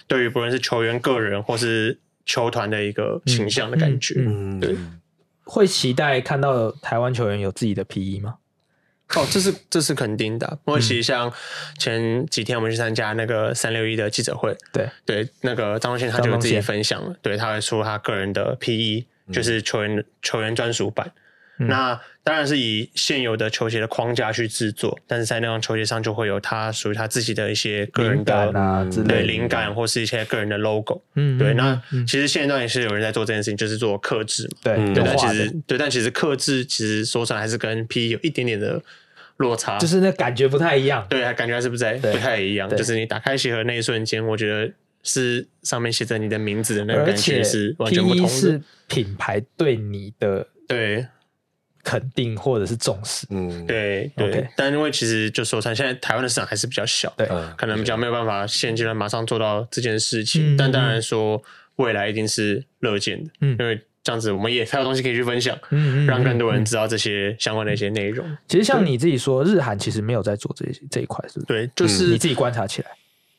[0.07, 4.15] 对于不论是球员个人或是球团的一个形象的感觉。
[4.17, 4.75] 嗯，嗯对。
[5.43, 8.35] 会期待看到台湾球员有自己的 PE 吗？
[9.15, 11.31] 哦，这是这是肯定的，因为其实像
[11.79, 14.87] 前几天我们去参加那个三六一的记者会，对。
[15.03, 21.11] 对，那个张东宪他就自己分享了，对，他会说他个人的 PE 就是球员、嗯、球员专属版，
[21.57, 38.79] 嗯、那当然是以现有的球鞋的框架去制作，但是在那双球鞋上就会有他属于他自己的一些个人的灵感啊之类的灵感或是一些个人的 logo，嗯，对，那其实现段也是有人在做这件事情，就是做克制嘛，对，对，但其实对，但其实克制其实说出来还是跟 PE 有一点点的。
[39.37, 42.69] 落差就是那感觉不太一样，对，感觉还是不在不太一样。
[42.75, 44.69] 就是你打开鞋盒那一瞬间，我觉得
[45.01, 48.27] 是上面写着你的名字的那个感觉是完全不同的。
[48.27, 51.07] 是品牌对你的对
[51.89, 54.47] 肯定或者是重视，嗯，对对。
[54.55, 60.55] 但因为其实就说，像现在台湾的市场还是比较小，对，可能比较没有办法现阶段马上做到这件事情。
[60.55, 61.41] 但当然说
[61.77, 63.81] 未来一定是乐见的，嗯，因为。
[64.01, 68.25] 这样子，我们也才有东西可以去分享，嗯，让更多人知道这些相关的一些内容。
[68.47, 71.45] 其实像你自己说，日韩其实没有在做这这一块，是不是？
[71.45, 72.87] 对，就是你自己观察起来，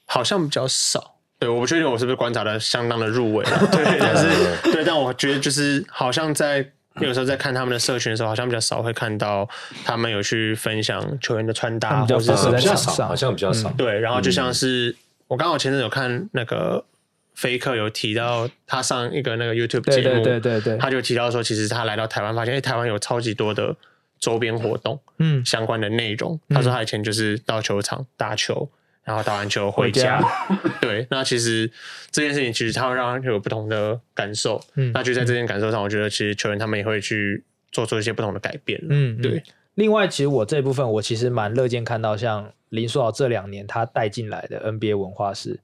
[0.05, 1.17] 好像比较少。
[1.39, 3.45] 对，我不确定我是不是观察的相当的入味。
[3.73, 4.29] 对，但是
[4.71, 9.49] 对，但我觉得就是好像在有时候在看他们的社群的时候，好像比较少会看到
[9.85, 13.71] 他们有去分享球员的穿搭，或者是比较少，好像比较少。
[13.79, 14.97] 对，然后就像是
[15.29, 16.85] 我刚好前阵有看那个。
[17.33, 23.75] 飞客有提到他上一个那个 YouTube 节目，对对对对，他就提到说，其实他来到台湾，发现哎，台湾有超级多的
[24.19, 26.39] 周边活动，嗯，相关的内容。
[26.51, 28.69] 他说他以前就是到球场打球，
[29.11, 30.23] 然后打完球回家。
[30.81, 31.71] 对，那其实
[32.11, 34.63] 这件事情其实他会让他有不同的感受。
[34.77, 38.81] 嗯，那就在这件感受上，我觉得其实球员他们也会去做出一些不同的改变。
[38.89, 39.43] 嗯，对。
[39.75, 45.61] 另外，其实我这部分我其实蛮乐见看到，像林书豪这两年他带进来的 NBA 文化是。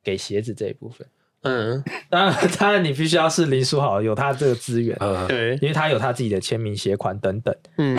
[0.00, 1.06] 给鞋子这一部分，
[1.42, 4.98] 嗯，当然，当然，你必须要是林书豪，有他这个资源，
[5.28, 7.96] 对，因为他有他自己的签名鞋款等等，嗯，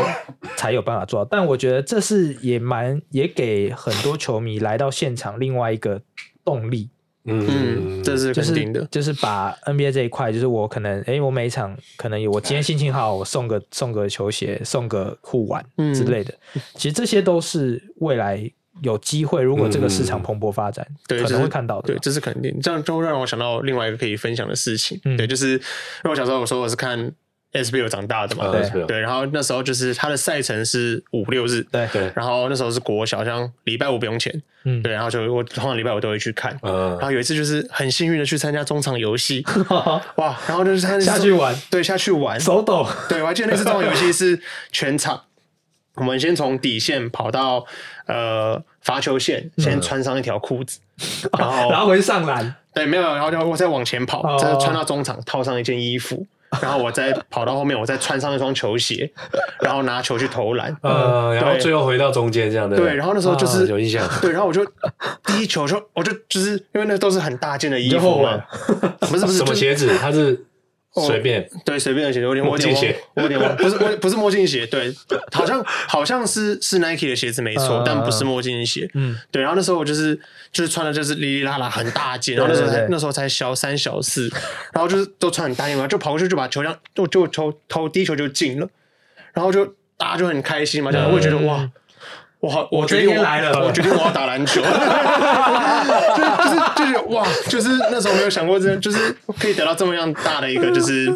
[0.58, 1.28] 才有办法做到。
[1.32, 6.02] 但我觉得这是也蛮也给很多球迷来到现场另外一个
[6.44, 6.90] 动力，
[7.24, 16.34] 嗯，这是肯定的，就是把 NBA 这一块，就是我可能，哎，我每一场可能有我今天心情好，我送个送个球鞋，送个护腕之类的，
[16.76, 18.52] 其实这些都是未来。
[18.82, 21.88] 有机会，如果这个市场蓬勃发展，嗯、对，可能会看到的。
[21.88, 22.58] 对，这是肯定。
[22.62, 25.00] 这样就会让我想到另外一个可以分享的事情。
[25.06, 25.58] 嗯、对，就是因
[26.06, 27.12] 为我小时候我说我是看
[27.54, 29.00] SBL 长大的嘛，对、嗯、对。
[29.00, 32.12] 然后那时候就是它的赛程是五六日，对对。
[32.16, 34.94] 然后那时候是国小，好像礼拜五不用钱，嗯，对。
[34.94, 36.56] 然后就我通常礼拜五都会去看。
[36.62, 36.90] 嗯。
[36.92, 39.44] 然后有一次就是很幸运的去参加中场游戏，
[40.18, 40.38] 哇！
[40.48, 42.88] 然后就是他下去玩，对，下去玩，手抖。
[43.08, 44.40] 对，我还记得那次中场游戏是
[44.72, 45.24] 全场。
[46.00, 47.66] 我们先从底线跑到
[48.08, 52.56] 呃罚球线，先穿上一条裤子，嗯、 然后然后回去上篮。
[52.74, 56.26] 对，没有，然后就我再往前跑，哦、再穿到中场，套上一件衣服，
[56.62, 59.12] 然后我再跑到后面，我再穿上一双球鞋，
[59.60, 60.74] 然后拿球去投篮。
[60.82, 62.78] 呃，然后最后回到中间这样的。
[62.78, 64.08] 对，然后那时候就是、啊、有印象。
[64.22, 64.64] 对，然后我就
[65.26, 68.40] 第一球就我就就是因为那都是很大件的衣服嘛，
[69.00, 70.46] 不是不是什么鞋子，它是。
[70.96, 74.92] 随便，对，随便的鞋，我有点，墨镜鞋，我有点忘， 不是我，不是墨镜鞋，对，
[75.32, 80.20] 好像好像是是 Nike 的鞋子没错，但不是墨镜鞋，嗯，对，然后那时候我就是
[80.52, 84.28] 就是穿的就是哩哩啦啦很大件，然后那时候才那时候才小三小四，
[84.74, 88.68] 然后就是都穿很大件嘛，就跑过去就把球这样就就投投第一球就进了，
[89.34, 91.70] 然后就大家就很开心嘛，这样我会觉得哇。
[92.42, 94.62] 我好，我决定我来了，我决定我要打篮球，
[96.16, 101.12] 就是就是就是哇，就是那时候没有想过这样，就是可以得到这么样大的一个 就是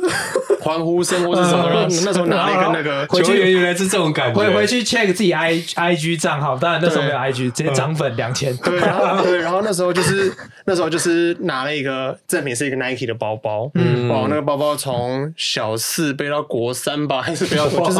[0.61, 10.33] 欢呼声或是什么，然后那时候拿了一个那个球员原来是这种感觉，回回去 check 自己 i i g 账号，当然那时候没有 i g，直接涨粉两千，对，然后对，然后那时候就是
[10.65, 17.99] 那时候就是拿了一个赠品是一个 Nike 的包包，嗯，哇，那个包包从小四背到国三吧，还是背到就是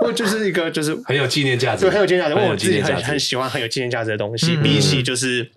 [0.00, 2.48] 因为就是一个就是很有纪念价值，对，很有纪念价值。
[2.48, 5.50] 我自己很很喜欢很有纪念价值的东西，比起就是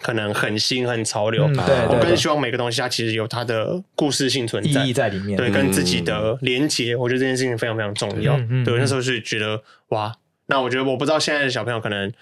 [0.00, 1.46] 可能很新很潮流。
[1.46, 5.36] 嗯、对，我更希望每个东西它其实有它的故事性存在，意义在里面。
[5.36, 8.36] 对，跟自己的连接，我觉得这件事情非常非常重要。
[8.36, 12.12] 嗯嗯、对，那时候是觉得哇，那我觉得我不知道现在的小朋友可能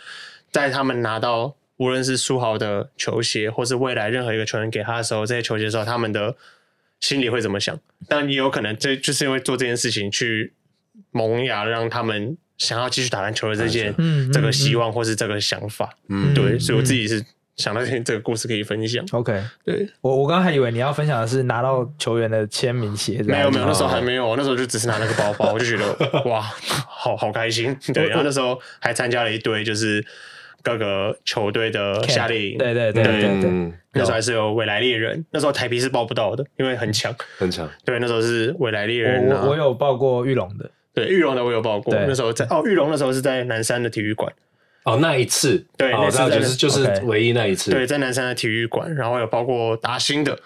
[0.51, 6.37] 在他们拿到无论是书豪的球鞋，或是未来任何一个球员给他的时候，这些球鞋的时候，他们的
[7.01, 7.79] 心里会怎么想？
[8.09, 10.53] 但也有可能这就是因为做这件事情去
[11.11, 12.37] 萌芽，让他们。
[12.59, 13.93] 想要继续打篮球的这件，
[14.33, 17.21] 这个希望或是这个想法，嗯，对，所以我自己是
[17.57, 19.05] 想到这个故事可以分享。
[19.13, 19.89] OK，对。
[20.01, 27.77] 我我刚刚还以为你要分享的是拿到球员的签名鞋，没有没有，那时候还没有，那时候就只是拿那个包包，我就觉得 哇，好好开心。
[27.93, 30.05] 对，然后那时候还参加了一堆就是
[30.63, 33.41] 各个球队的夏令营，对对对对。
[33.41, 37.15] 对，那时候还是有未来猎人，那时候台啤是报不到的，因为很强。
[37.37, 37.69] 很强。
[37.85, 40.71] 对，那时候是未来猎人，我我有报过玉龙的。
[40.95, 44.33] 对，玉龙的我有报过，那时候在哦，玉龙那时候是在南山的体育馆，
[44.85, 50.37] 哦，那一次，对，那次就是就是唯一那一次，对，在南山的体育馆，然后有包括达欣的，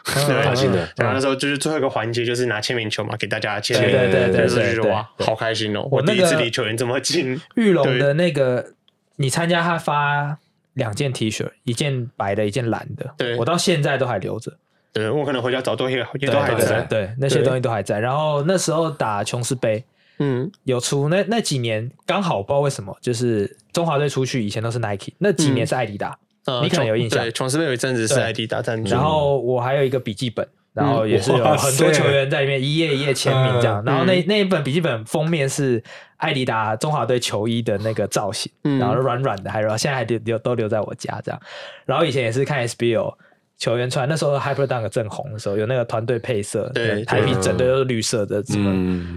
[0.44, 7.40] 达欣的，然后那时候就是最后一个环节，就是拿签名球嘛，给大家签名，对对对，就是哇，好开心哦，我第一次离球员这么近。
[7.54, 8.72] 玉龙的那个，
[9.16, 10.36] 你参加他发
[10.74, 14.52] 两件 T 恤，一件白的，一件蓝的，对，我到现在都还留着，
[14.92, 17.98] 对，我可能回家找东西也都还在，对，那些东西都还在。
[17.98, 19.82] 然后那时候打琼斯杯。
[20.18, 26.18] 嗯，有出那那几年刚好不知道为什么，就是中华队出去以前都是 Nike，那几年是艾迪达，
[26.62, 27.22] 你可能有印象。
[27.22, 28.90] 对，琼斯杯有一阵子是艾迪达赞助。
[28.90, 33.84] 然后我还有一个笔记本，然后也是有很多球员在里面一页一页签名这样。
[33.84, 35.84] 然后那那一本笔记本封面是
[36.16, 41.38] 艾迪达中华队球衣的那个造型，然后软软的，还有现在还留留都留在我家这样。
[41.84, 43.14] 然后以前也是看 SBO。
[43.58, 48.70] 球员穿那时候 Hyperdunk 正红的时候，有那个团队配色，对，台币整队都是绿色的，什么，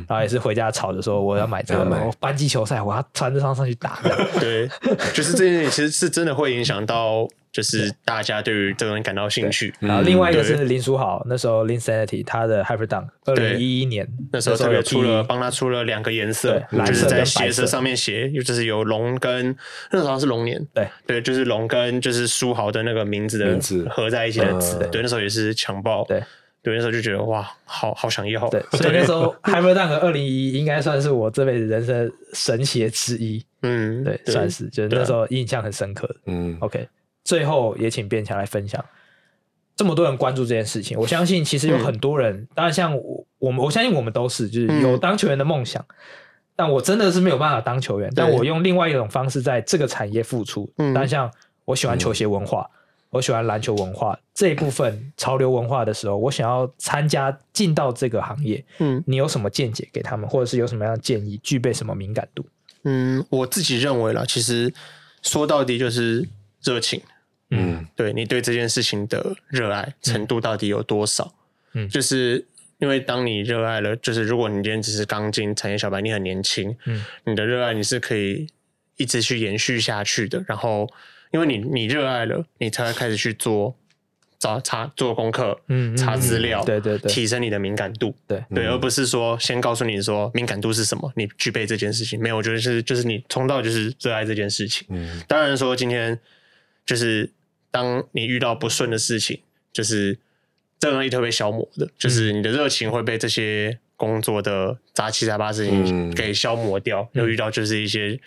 [0.08, 4.00] 然后也是回家吵着说我要买这个，我班级球赛我要穿这双上去打。
[4.40, 4.70] 对，
[5.14, 7.28] 就是这件事其实是真的会影响到。
[7.52, 19.56] 就是大家对于这个人感到兴趣，然后另外一个是林书豪，那时候 Linsanity 他的 Hyperdunk，二零一一年那时候特别出了，帮他出了两个颜色，就是在鞋子上面写，就是有龙跟
[19.92, 20.88] 那时候是龙年，对。
[21.08, 23.88] 对，就是龙跟就是书豪的那个名字的字。
[23.90, 26.24] 合在一起的字，对，那时候也是强暴，对。
[26.62, 36.86] 对，那时候就觉得哇，好好想要，对， 所以那时候 Hyperdunk 二零一一应该算是我这辈子人生神鞋之一，嗯，对，算是，就是那时候印象很深刻，嗯，OK。
[37.30, 38.84] 最后也请变强来分享，
[39.76, 45.86] 这么多人关注这件事情，我相信其实有很多人，当然像我，我们我相信我们都是，就是有当球员的梦想，
[46.56, 50.68] 但我真的是没有办法当球员，但我用另外一种方式在这个产业付出。
[50.96, 51.32] 但像
[51.66, 52.68] 我喜欢球鞋文化，
[53.12, 62.44] 我喜欢篮球文化这一部分潮流文化的时候，我想要参加进到这个行业，嗯，你有什么见解给他们，或者是有什么样的建议，具备什么敏感度？
[62.86, 64.74] 嗯，我自己认为啦，其实
[65.22, 66.28] 说到底就是
[66.64, 67.00] 热情。
[67.52, 71.34] 嗯，对你对这件事情的热爱程度到底有多少？
[71.74, 72.46] 嗯，就是
[72.78, 78.48] 因为当你热爱了，就是如果你今天只是刚进产业小白，你很年轻，嗯，你的热爱你是可以
[78.98, 80.44] 一直去延续下去的。
[80.48, 80.88] 然后，
[81.32, 83.76] 因为你你热爱了，你才会开始去做
[84.38, 92.38] 找查做功课，嗯，查资料，对对对，提升你的敏感度，对对，而不是说先告诉你说敏感度是什么，你具备这件事情没有？
[92.38, 94.88] 我觉得是就是你冲到就是热爱这件事情。
[94.90, 96.20] 嗯，当然说今天
[96.86, 97.32] 就是。
[97.72, 100.18] 当你遇到不顺的事情，就是
[100.80, 107.08] 这个东西会被消磨的，就是你的热情会被这些工作的杂七杂八事情给消磨掉。
[107.14, 108.20] 又、嗯、遇到就是一些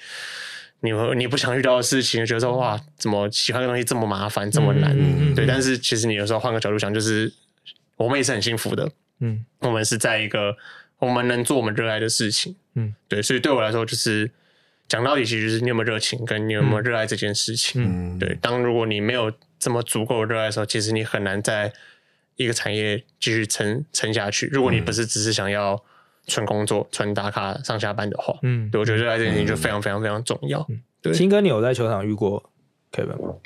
[0.81, 4.95] 你你不想遇到的事情，觉得说哇，怎么喜欢的东西这么麻烦，这么难？
[4.97, 7.33] 嗯、对，但是其实你有时候换个角度想，就是
[7.97, 8.91] 我们也是很幸福的。
[9.21, 10.57] 嗯，我们是在一个
[10.99, 12.55] 我们能做我们热爱的事情。
[12.75, 14.31] 嗯，对，所以对我来说就是。
[14.93, 17.83] 讲到底，其实是你有没有热情，跟你有没有热爱这件事情。
[17.83, 18.37] 嗯，对。
[18.43, 21.73] 当如果你没有这么足够热爱的时候，其实你很难在
[22.37, 24.49] 一个产业继续撑撑下去。
[24.53, 25.83] 如果你不是只是想要
[26.27, 30.67] 纯工作、纯打卡、上下班的话，嗯，对，我觉得热爱这件事情就非常非常非常重要。
[31.01, 32.51] 对，鑫哥，你有在球场遇过
[32.93, 33.37] Kevin 吗？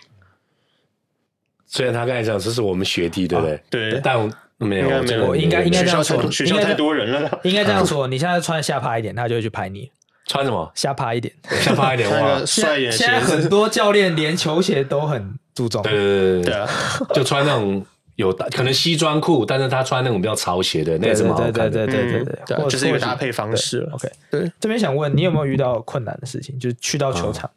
[1.64, 3.62] 虽然他刚才讲这是我们学弟，对不对？
[3.70, 4.18] 对，但
[4.56, 4.88] 没有，
[5.24, 8.06] 我应该应该这样说，学校太多人了，应该这样说。
[8.11, 9.92] 你现在穿下趴一点，他就会去拍你。
[10.26, 10.70] 穿什么？
[10.74, 12.44] 瞎趴一点，瞎趴一点 哇！
[12.44, 12.92] 帅一点。
[12.92, 15.80] 现在很多教练连球鞋都很注重。
[15.82, 17.14] 对对对对！
[17.14, 17.84] 就穿那种
[18.16, 21.70] 有可能西装裤，但是他穿那种比较潮鞋的，那也是蛮好看的。
[21.70, 23.88] 对对对对对对，就是一个搭配方式。
[23.92, 24.50] OK，对。
[24.58, 26.58] 这边想问你有没有遇到困难的事情？
[26.58, 27.48] 就是去到球场，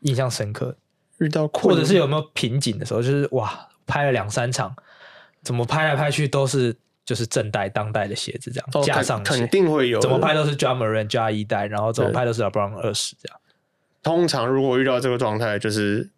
[0.00, 0.76] 印象深刻，
[1.18, 3.00] 遇到困，或者是有没有瓶颈的时候？
[3.00, 4.76] 就是哇，拍了两三场，
[5.42, 6.76] 怎么拍来拍去都是。
[7.06, 13.38] 就是正代当代的鞋子这样加上肯定会有，怎么拍都是 Ja Morant 加一代，然后怎么拍都是 LeBron 二十这样。
[14.02, 16.10] 通常如果遇到这个状态，就是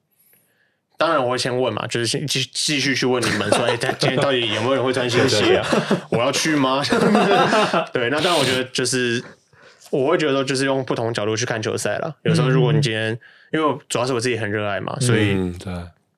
[0.97, 5.67] 当然我会先问嘛，就是先继继续去问你们说，哎，今天到底有没有人会穿新鞋啊？
[6.11, 6.83] 我要去吗？
[7.93, 9.23] 对，那当然我觉得就是
[9.91, 12.17] 我会觉得说，就是用不同角度去看球赛了。
[12.23, 13.19] 有时候如果你今天，
[13.53, 15.73] 因为主要是我自己很热爱嘛，所以对，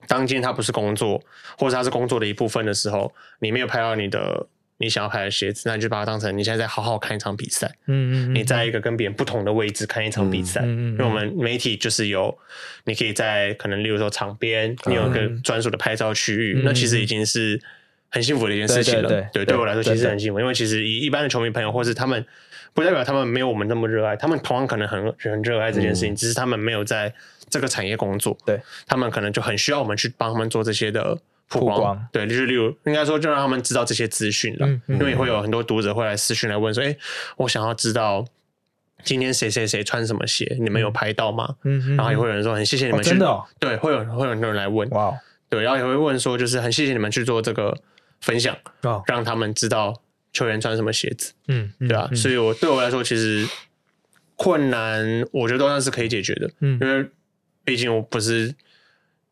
[0.06, 1.20] 当今天它不是工作，
[1.58, 4.46] 或者它是工作的一部分的时候，你没有拍到你的。
[4.82, 7.70] 你想要拍的鞋子，那你就把它当成你现在在好好看一场比赛。
[7.86, 10.62] 嗯嗯，你在一个跟别人不同的位置看一场比赛。
[10.62, 12.34] 嗯嗯，因为我们媒体就是有，
[12.84, 17.60] 你可以在可能例如说场边，你有一个专属的拍照区域，那其实已经是
[18.08, 19.06] 很幸福的一件事情了。
[19.06, 22.24] 对，对，对我来说其实很幸福，因为其实一一般的球迷朋友，或是他们，
[22.72, 27.12] 不代表他们没有我们那么热爱，他们同样可能很很热爱这件事情，只是他们没有在
[27.50, 28.34] 这个产业工作。
[28.46, 31.18] 对，他们可能就很需要我们去帮他们做这些的。
[31.50, 36.98] 曝光，曝光对，就是例如应该说，就让他们知道这些资讯了，因为会有很多读者会来私讯来问说：“哎、欸，
[37.36, 38.24] 我想要知道
[39.02, 43.10] 今天谁谁谁穿什么鞋，你们有拍到吗？”嗯嗯、然后也会有人说：“很谢谢你们去。
[43.10, 45.12] 哦”真的、哦，对，会有会有很多人来问，哇，
[45.48, 47.76] 对，然后也会问说：“就是很谢谢你们去做这个
[48.20, 50.00] 分享，哦、让他们知道
[50.32, 51.32] 球员穿什么鞋子。
[51.48, 53.44] 嗯”嗯，对啊，嗯、所以我对我来说，其实
[54.36, 57.08] 困难我觉得都算是可以解决的，嗯，因为
[57.64, 58.54] 毕竟我不是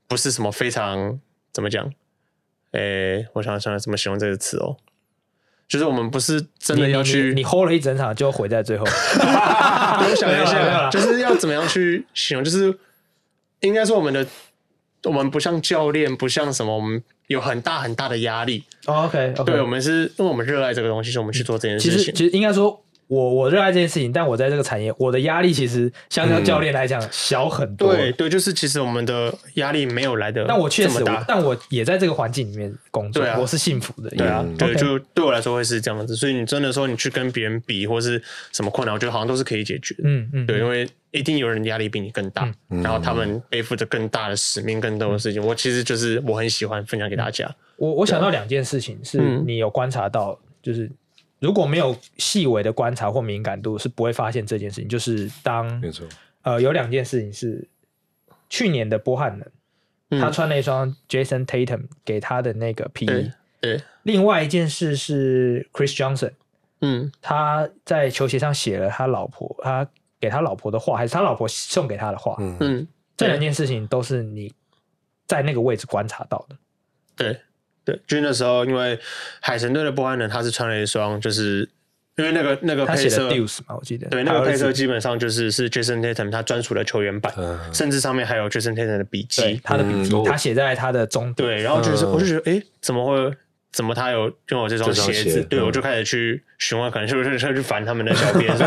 [0.08, 1.20] 不是什么非常
[1.52, 1.88] 怎么讲。
[2.72, 4.76] 诶、欸，我想想怎么形容这个词哦，
[5.66, 8.84] 就是我们不是真的要去，你 hold 了一整场就毁在最后。
[8.88, 12.44] 我想一下，就是要怎么样去形容？
[12.44, 12.78] 就是
[13.60, 14.26] 应该说我们的，
[15.04, 18.64] 我们不像教练，不像什么，我们有很大很大的压力。
[18.86, 19.44] Oh, OK，, okay.
[19.44, 21.98] 对，我们是因为我们热爱这个东西，所以我们去做这件事情。
[21.98, 22.82] 其实，其实应该说。
[23.08, 27.94] 我我热爱这件事情，但我在这个产业，我的压力其实相较教练来讲小很多。
[27.94, 34.10] 嗯、对对，就是其实我们的压力没有来的，但我确实，但我也在这个环境里面工作，啊、我是幸福的。
[34.10, 36.14] 对啊，对，就对我来说会是这样子。
[36.14, 39.96] 所以你真的说你去跟别人比，或是什么困难，我觉得好像都是可以解决。
[40.04, 45.40] 嗯嗯，对，因为一定有人压力比你更大，嗯、然后他们背负着更大的使命，更多的事情。
[45.42, 47.50] 嗯、我其实就是我很喜欢分享给大家。
[47.78, 50.90] 我我想到两件事情，是你有观察到，就是。
[51.40, 54.88] 如果没有细微的观察或敏感度，是不会发现这件事情。
[54.88, 56.06] 就是当没错，
[56.42, 57.68] 呃，有两件事情是
[58.48, 59.48] 去年的波汉能，
[60.10, 63.30] 嗯、他穿了一双 Jason Tatum 给他的那个皮衣。
[63.60, 63.80] 对。
[64.02, 66.32] 另外一件事是 Chris Johnson，
[66.80, 72.36] 嗯，他在球鞋上写了他老婆，他给他老婆的话，还是他老婆送给他的话。
[72.38, 72.86] 嗯。
[73.16, 74.52] 这两件事情都是你
[75.26, 76.56] 在那个位置观察到的。
[77.16, 77.40] 对。
[77.88, 78.98] 对，就那时候，因为
[79.40, 81.66] 海神队的波汉呢，他是穿了一双，就是
[82.16, 93.34] 因为那个那个配色，Deuce 嘛，我记得，对，那个配色基本上就是是 Jason Tatum 他专属的球员版，嗯、甚至上面还有 Jason Tatum 的笔记，他的笔记，嗯、他写在他的中，对，然后就是，我就觉得，哎、嗯，怎么会？
[93.70, 95.42] 怎么他有用我这双鞋子？
[95.44, 98.66] 对，我就开始去询问，可能是不是去烦他们的小编，说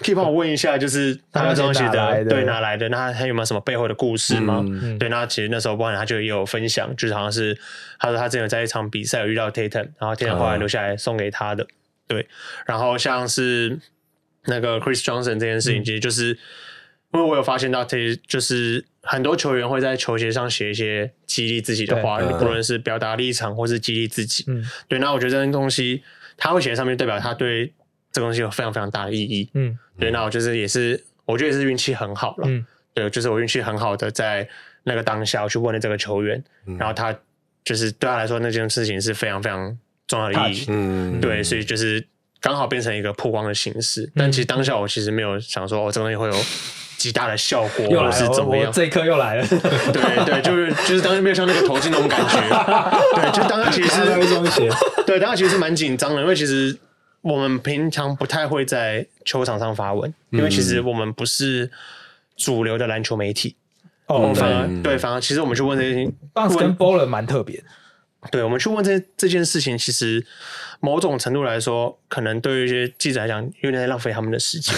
[0.00, 2.88] 可以帮我问一下，就是他们这双鞋的对哪来的？
[2.88, 4.64] 那他有没有什么背后的故事吗？
[4.98, 7.58] 对，那其实那时候波汉能他就也有分享，就是好像是
[7.98, 11.66] 他说他之前在一场比赛有遇到 Tatum，然后 Tatum 后来留下来送给他的。
[12.06, 12.28] 对，
[12.66, 13.78] 然后像是
[14.46, 16.38] 那个 Chris Johnson 这件事情，其实就是。
[17.12, 24.44] 因为我有发现到，这就是很多球员会在球鞋上写一些激励自己的话，不论是表达立场或是激励自己。
[24.48, 24.98] 嗯，对。
[24.98, 26.02] 那我觉得这些东西
[26.36, 27.72] 他会写在上面，代表他对
[28.12, 29.48] 这个东西有非常非常大的意义。
[29.54, 30.10] 嗯，对。
[30.10, 32.48] 那我就是也是，我觉得也是运气很好了。
[32.48, 34.48] 嗯，对，就是我运气很好的在
[34.82, 36.42] 那个当下，我去问了这个球员，
[36.78, 37.16] 然后他
[37.64, 40.64] 就是对他来说那件事情是非常非常重要的意义。
[40.68, 42.04] 嗯，对，所以就是
[42.40, 44.10] 刚好变成一个曝光的形式。
[44.14, 46.44] 但其实当下我其实没有想说，哦，这个东西会有。
[46.98, 48.72] 极大的效果，或者是怎么样？
[48.72, 52.40] 这一刻又来了，对对， 就是就是当时没有像那个头巾那种感觉，
[53.14, 56.74] 对，就当时其实是 对，当时其实是蛮紧张的，因为其实
[57.20, 61.70] 我们平常不太会在球场上发文，因为其实我们不是
[62.34, 63.56] 主流的篮球媒体，
[64.06, 67.64] 哦，反而对，反而其实我们去问这些，当时跟 Baller 蛮特别的，
[68.30, 70.24] 对，我们去问这这件事情，其实
[70.80, 74.74] 某种程度来说，可能对于一些记者来讲，有点在浪费他们的时间，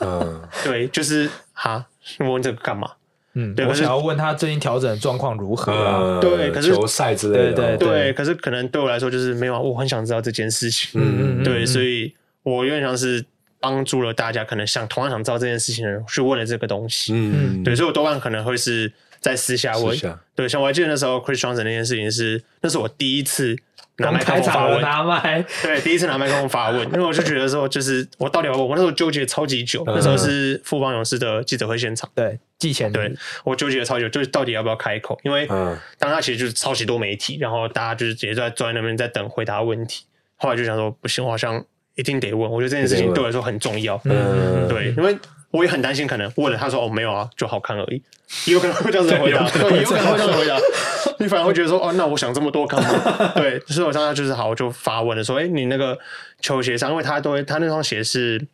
[0.00, 1.28] 嗯，对，就是。
[1.54, 1.86] 哈，
[2.18, 2.90] 问这个干嘛？
[3.34, 6.18] 嗯，对，我想要问他最近调整的状况如何啊？
[6.20, 11.00] 对，可是球赛之类的，对对对，可是可能对我来说就是没有，我很想知道这件事情。
[11.00, 13.24] 嗯嗯，对，所以我有点像是
[13.60, 17.12] 帮助了大家，可能想同样想知道这件事情的人去问了这个东西。
[17.14, 18.92] 嗯，对，所以我多半可能会是
[19.22, 19.96] 在私下问。
[20.34, 23.56] 对，像我还记得那时候 Chris Johnson 那件事情是，那是我第一次。
[23.98, 33.14] 拿麦克风发问，拿麦，对，第一次拿麦克风发问，因为我就觉得说，就是我到底要，我那时候纠结超级久，那时候是富邦勇士的记者会现场，对，季前，对
[33.44, 35.46] 我纠结了超久，就是到底要不要开口，因为
[35.98, 40.04] 当他其实就是超级多媒体，然后大家就是直接在坐在那边在等回答问题，
[40.36, 41.62] 后来就想说不行，我好像
[41.94, 45.14] 一定得问，我觉得这件事情对我来说很重要，嗯，对，因为
[45.52, 48.02] 我也很担心，可能问了他说哦没有啊，就好看而已，
[48.46, 50.58] 也 有可能会这样子回答，也有可能会这样子回答。
[51.20, 53.32] 你反而会觉得说，哦，那我想这么多干嘛？
[53.36, 55.96] 对，所以我当时就是好，我就发问了，说，哎、欸，你那个
[56.40, 58.44] 球鞋上，因为他都会，他那双鞋是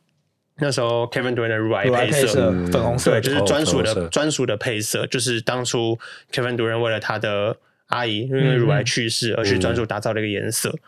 [0.57, 5.97] 那时候 Kevin Durant 的乳癌配色，粉红色，对，就是专属的专属的配色，就是当初
[6.33, 10.69] Kevin Durant 为了他的阿姨因为乳癌去世而去专属打造的一个颜色。
[10.69, 10.81] 嗯、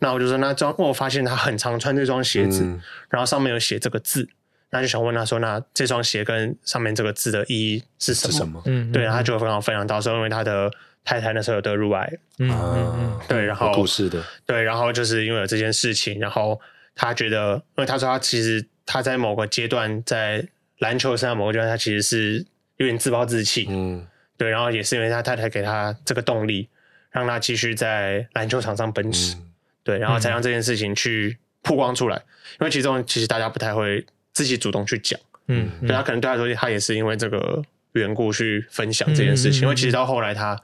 [0.00, 4.28] 那我就说，那这我发现他很常穿这双鞋子，嗯、然后上面有写这个字。
[4.70, 8.62] 那就想问他说：“那这双鞋跟上面这个字的意义是什么？”什么？
[8.66, 10.70] 嗯，对，然后他就非常分享到时候，因为他的
[11.02, 12.06] 太太那时候有得乳癌，
[12.38, 16.60] 嗯嗯嗯，对，然后故事的，对，然后就是因为有这件事情，然后
[16.94, 20.46] 他觉得，因为他说他其实他在某个阶段在
[20.80, 22.44] 篮球上某个阶段，他其实是
[22.76, 24.06] 有点自暴自弃，嗯，
[24.36, 26.68] 对，然后也是因为他太太给他这个动力，
[27.10, 29.50] 让他继续在篮球场上奔驰，嗯、
[29.82, 32.26] 对，然后才让这件事情去曝光出来，嗯、
[32.60, 34.04] 因为其中其实大家不太会。
[34.38, 35.18] 自己主动去讲，
[35.48, 37.60] 嗯，对，他可能对他说，他也是因为这个
[37.94, 39.62] 缘故去分享这件事情。
[39.62, 40.56] 嗯、因为其实到后来，他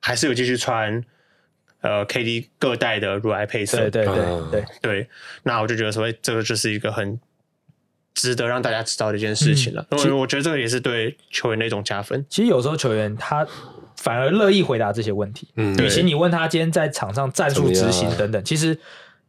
[0.00, 1.02] 还是有继续穿
[1.80, 5.08] 呃 KD 各代的乳癌配色，对对对对对。
[5.42, 7.18] 那我就觉得说，这个就是一个很
[8.14, 9.84] 值得让大家知道的一件事情了。
[9.90, 12.24] 因为、嗯、我觉得这个也是对球员的一种加分。
[12.30, 13.44] 其实有时候球员他
[13.96, 18.78] 反而乐意回答这些问题，嗯，与其你问他今天在场上战术执行等等，其实。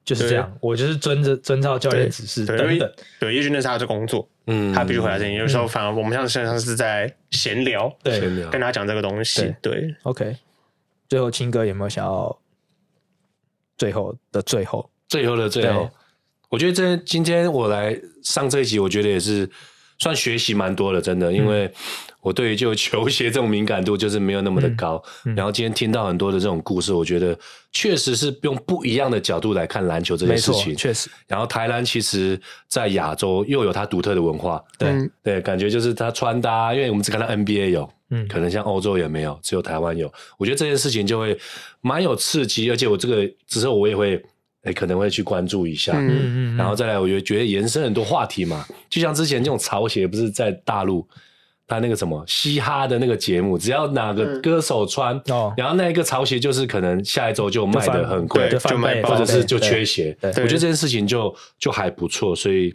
[0.08, 2.94] 就是这样，我就是遵着遵照教练指示等等。
[3.20, 5.34] 对，也许那是他的工作，嗯，他必须回答这些。
[5.34, 9.54] 有时候反而我们像实际上是在闲聊，对，跟他讲这个东西。
[9.62, 10.34] 对，OK。
[11.10, 12.40] 最后，清哥有没有想要
[13.78, 15.90] 最后的最后，最后的最后？
[16.48, 19.50] 我觉得这今天我来上这一集，我觉得也是
[20.00, 21.70] 算学习蛮多的，真的，因为。
[22.28, 27.38] 我对于就球鞋这种敏感度就是没有那么的高，嗯嗯、然后今天听到很多的这种故事，我觉得
[27.72, 30.76] 确实是用不一样的角度来看篮球这件事情。
[30.76, 40.12] 确实，然后台篮其实在亚洲又有它独特的文化，对、嗯、对，感觉就是它穿搭，因为我们只看到 NBA 有，嗯，可能像欧洲也没有，只有台湾有。
[40.38, 41.40] 我觉得这件事情就会
[41.80, 44.22] 蛮有刺激，而且我这个之后我也会
[44.64, 51.08] 哎可能会去关注一下，嗯嗯，嗯然后再来，我觉得觉得延伸很多话题嘛，就像之前这种潮鞋不是在大陆。
[51.68, 60.18] 他那个什么嘻哈的那个节目，只要哪个歌手穿，嗯、然后那一个潮鞋就是可能下一周就卖的很贵，就卖，或者是就缺鞋。
[60.22, 62.74] 我觉得这件事情就就还不错，所以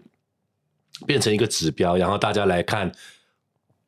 [1.06, 2.92] 变成一个指标，然后大家来看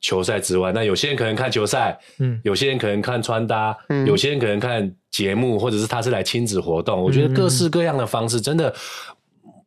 [0.01, 7.03] 球赛之外，那有些人可能看球赛，嗯，有些人可能看穿搭，嗯，有些人可能看节目，或者是他是来亲子活动。
[7.03, 8.75] 我觉得各式各样的方式，真的。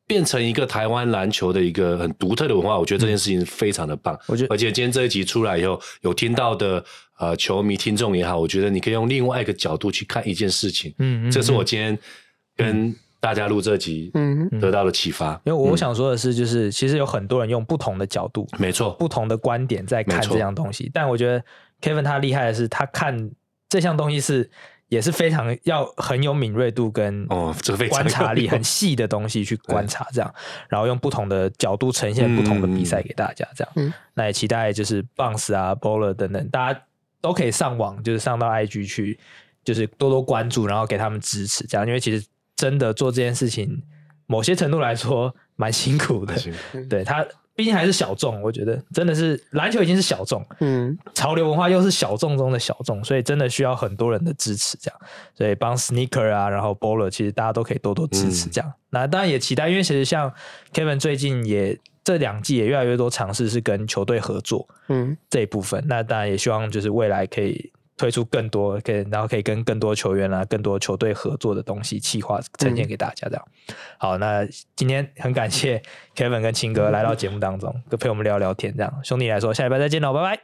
[0.07, 4.17] 变成一个台湾篮球的一个很独特的文化，我觉得这件事情非常的棒。
[4.27, 6.83] 我觉得，而且今天这一集出来以后，有听到的
[7.19, 10.95] 呃球迷听众也好，我觉得你可以用另外一个角度去看一件事情。
[10.99, 11.99] 嗯，嗯，这是我今天
[12.55, 15.33] 跟大家录这集嗯得到的启发。
[15.43, 20.89] 因为我想说的是，就是其实有很多人用不同的角度，没错，不同的观点在看这样东西。
[20.93, 21.43] 但我觉得
[21.81, 23.29] Kevin 他厉害的是，他看
[23.67, 24.49] 这项东西是。
[24.89, 27.53] 也是非常要很有敏锐度跟哦
[27.89, 30.33] 观察力很细的东西去观察这样，
[30.69, 33.93] 然后用不同的角度呈现不同的比赛给大家这样。
[34.13, 36.81] 那也期待就是 Bounce 啊、bowler 等等，大家
[37.19, 39.19] 都可以上网，就是上到 IG 去，
[39.63, 41.85] 就是多多关注，然后给他们支持这样。
[41.85, 42.25] 因为其实
[42.55, 43.83] 真的做这件事情，
[44.25, 46.33] 某些程度来说蛮辛苦的，
[46.89, 47.25] 对他。
[47.57, 54.99] 毕竟还是小众，我觉得真的是篮球已经是小众，嗯，潮流文化又是小众中的小众，所以真的需要很多人的支持，这样，
[55.33, 58.69] 所以帮 Sneaker 啊，然后 Bowler，其实大家都可以多多支持，这样。
[58.69, 60.31] 嗯、那当然也期待，因为其实像
[60.71, 67.71] Kevin 最近也这两季也越来越多尝试是跟球队合作，嗯，这一部分，那当然也希望就是未来可以。
[67.97, 73.27] 推出更多，可以然后可以跟更多球员啊、更多球队合作的东西，企划呈现给大家。
[73.27, 75.81] 这样，嗯、好，那今天很感谢
[76.15, 78.71] Kevin 跟青哥来到节目当中，跟陪我们聊聊天。
[78.77, 80.37] 这样，兄弟来说，下礼拜再见喽，拜拜，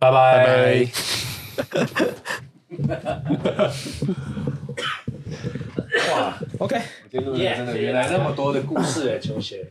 [0.00, 0.90] 拜拜，拜拜。
[6.12, 6.80] 哇，OK，
[7.12, 9.70] 真的原来那么多的故事哎，球鞋，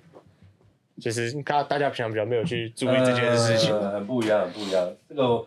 [1.02, 5.45] 就是大大家平常比较没有去注意这件事情，呃、很不一样，很不一样，这个。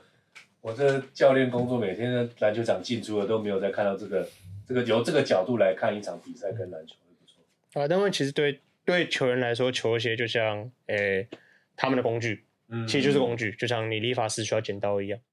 [0.62, 4.26] 我这教练工作，每天的篮球场进出的都没有再看到这个，
[4.66, 7.82] 这个由这个角度来看一场比赛跟篮球会不错。
[7.82, 11.28] 啊，但是其实对对球员来说，球鞋就像诶、欸、
[11.76, 15.18] 他们的工具，嗯其实就是工具，就像你理发师需要剪刀一样。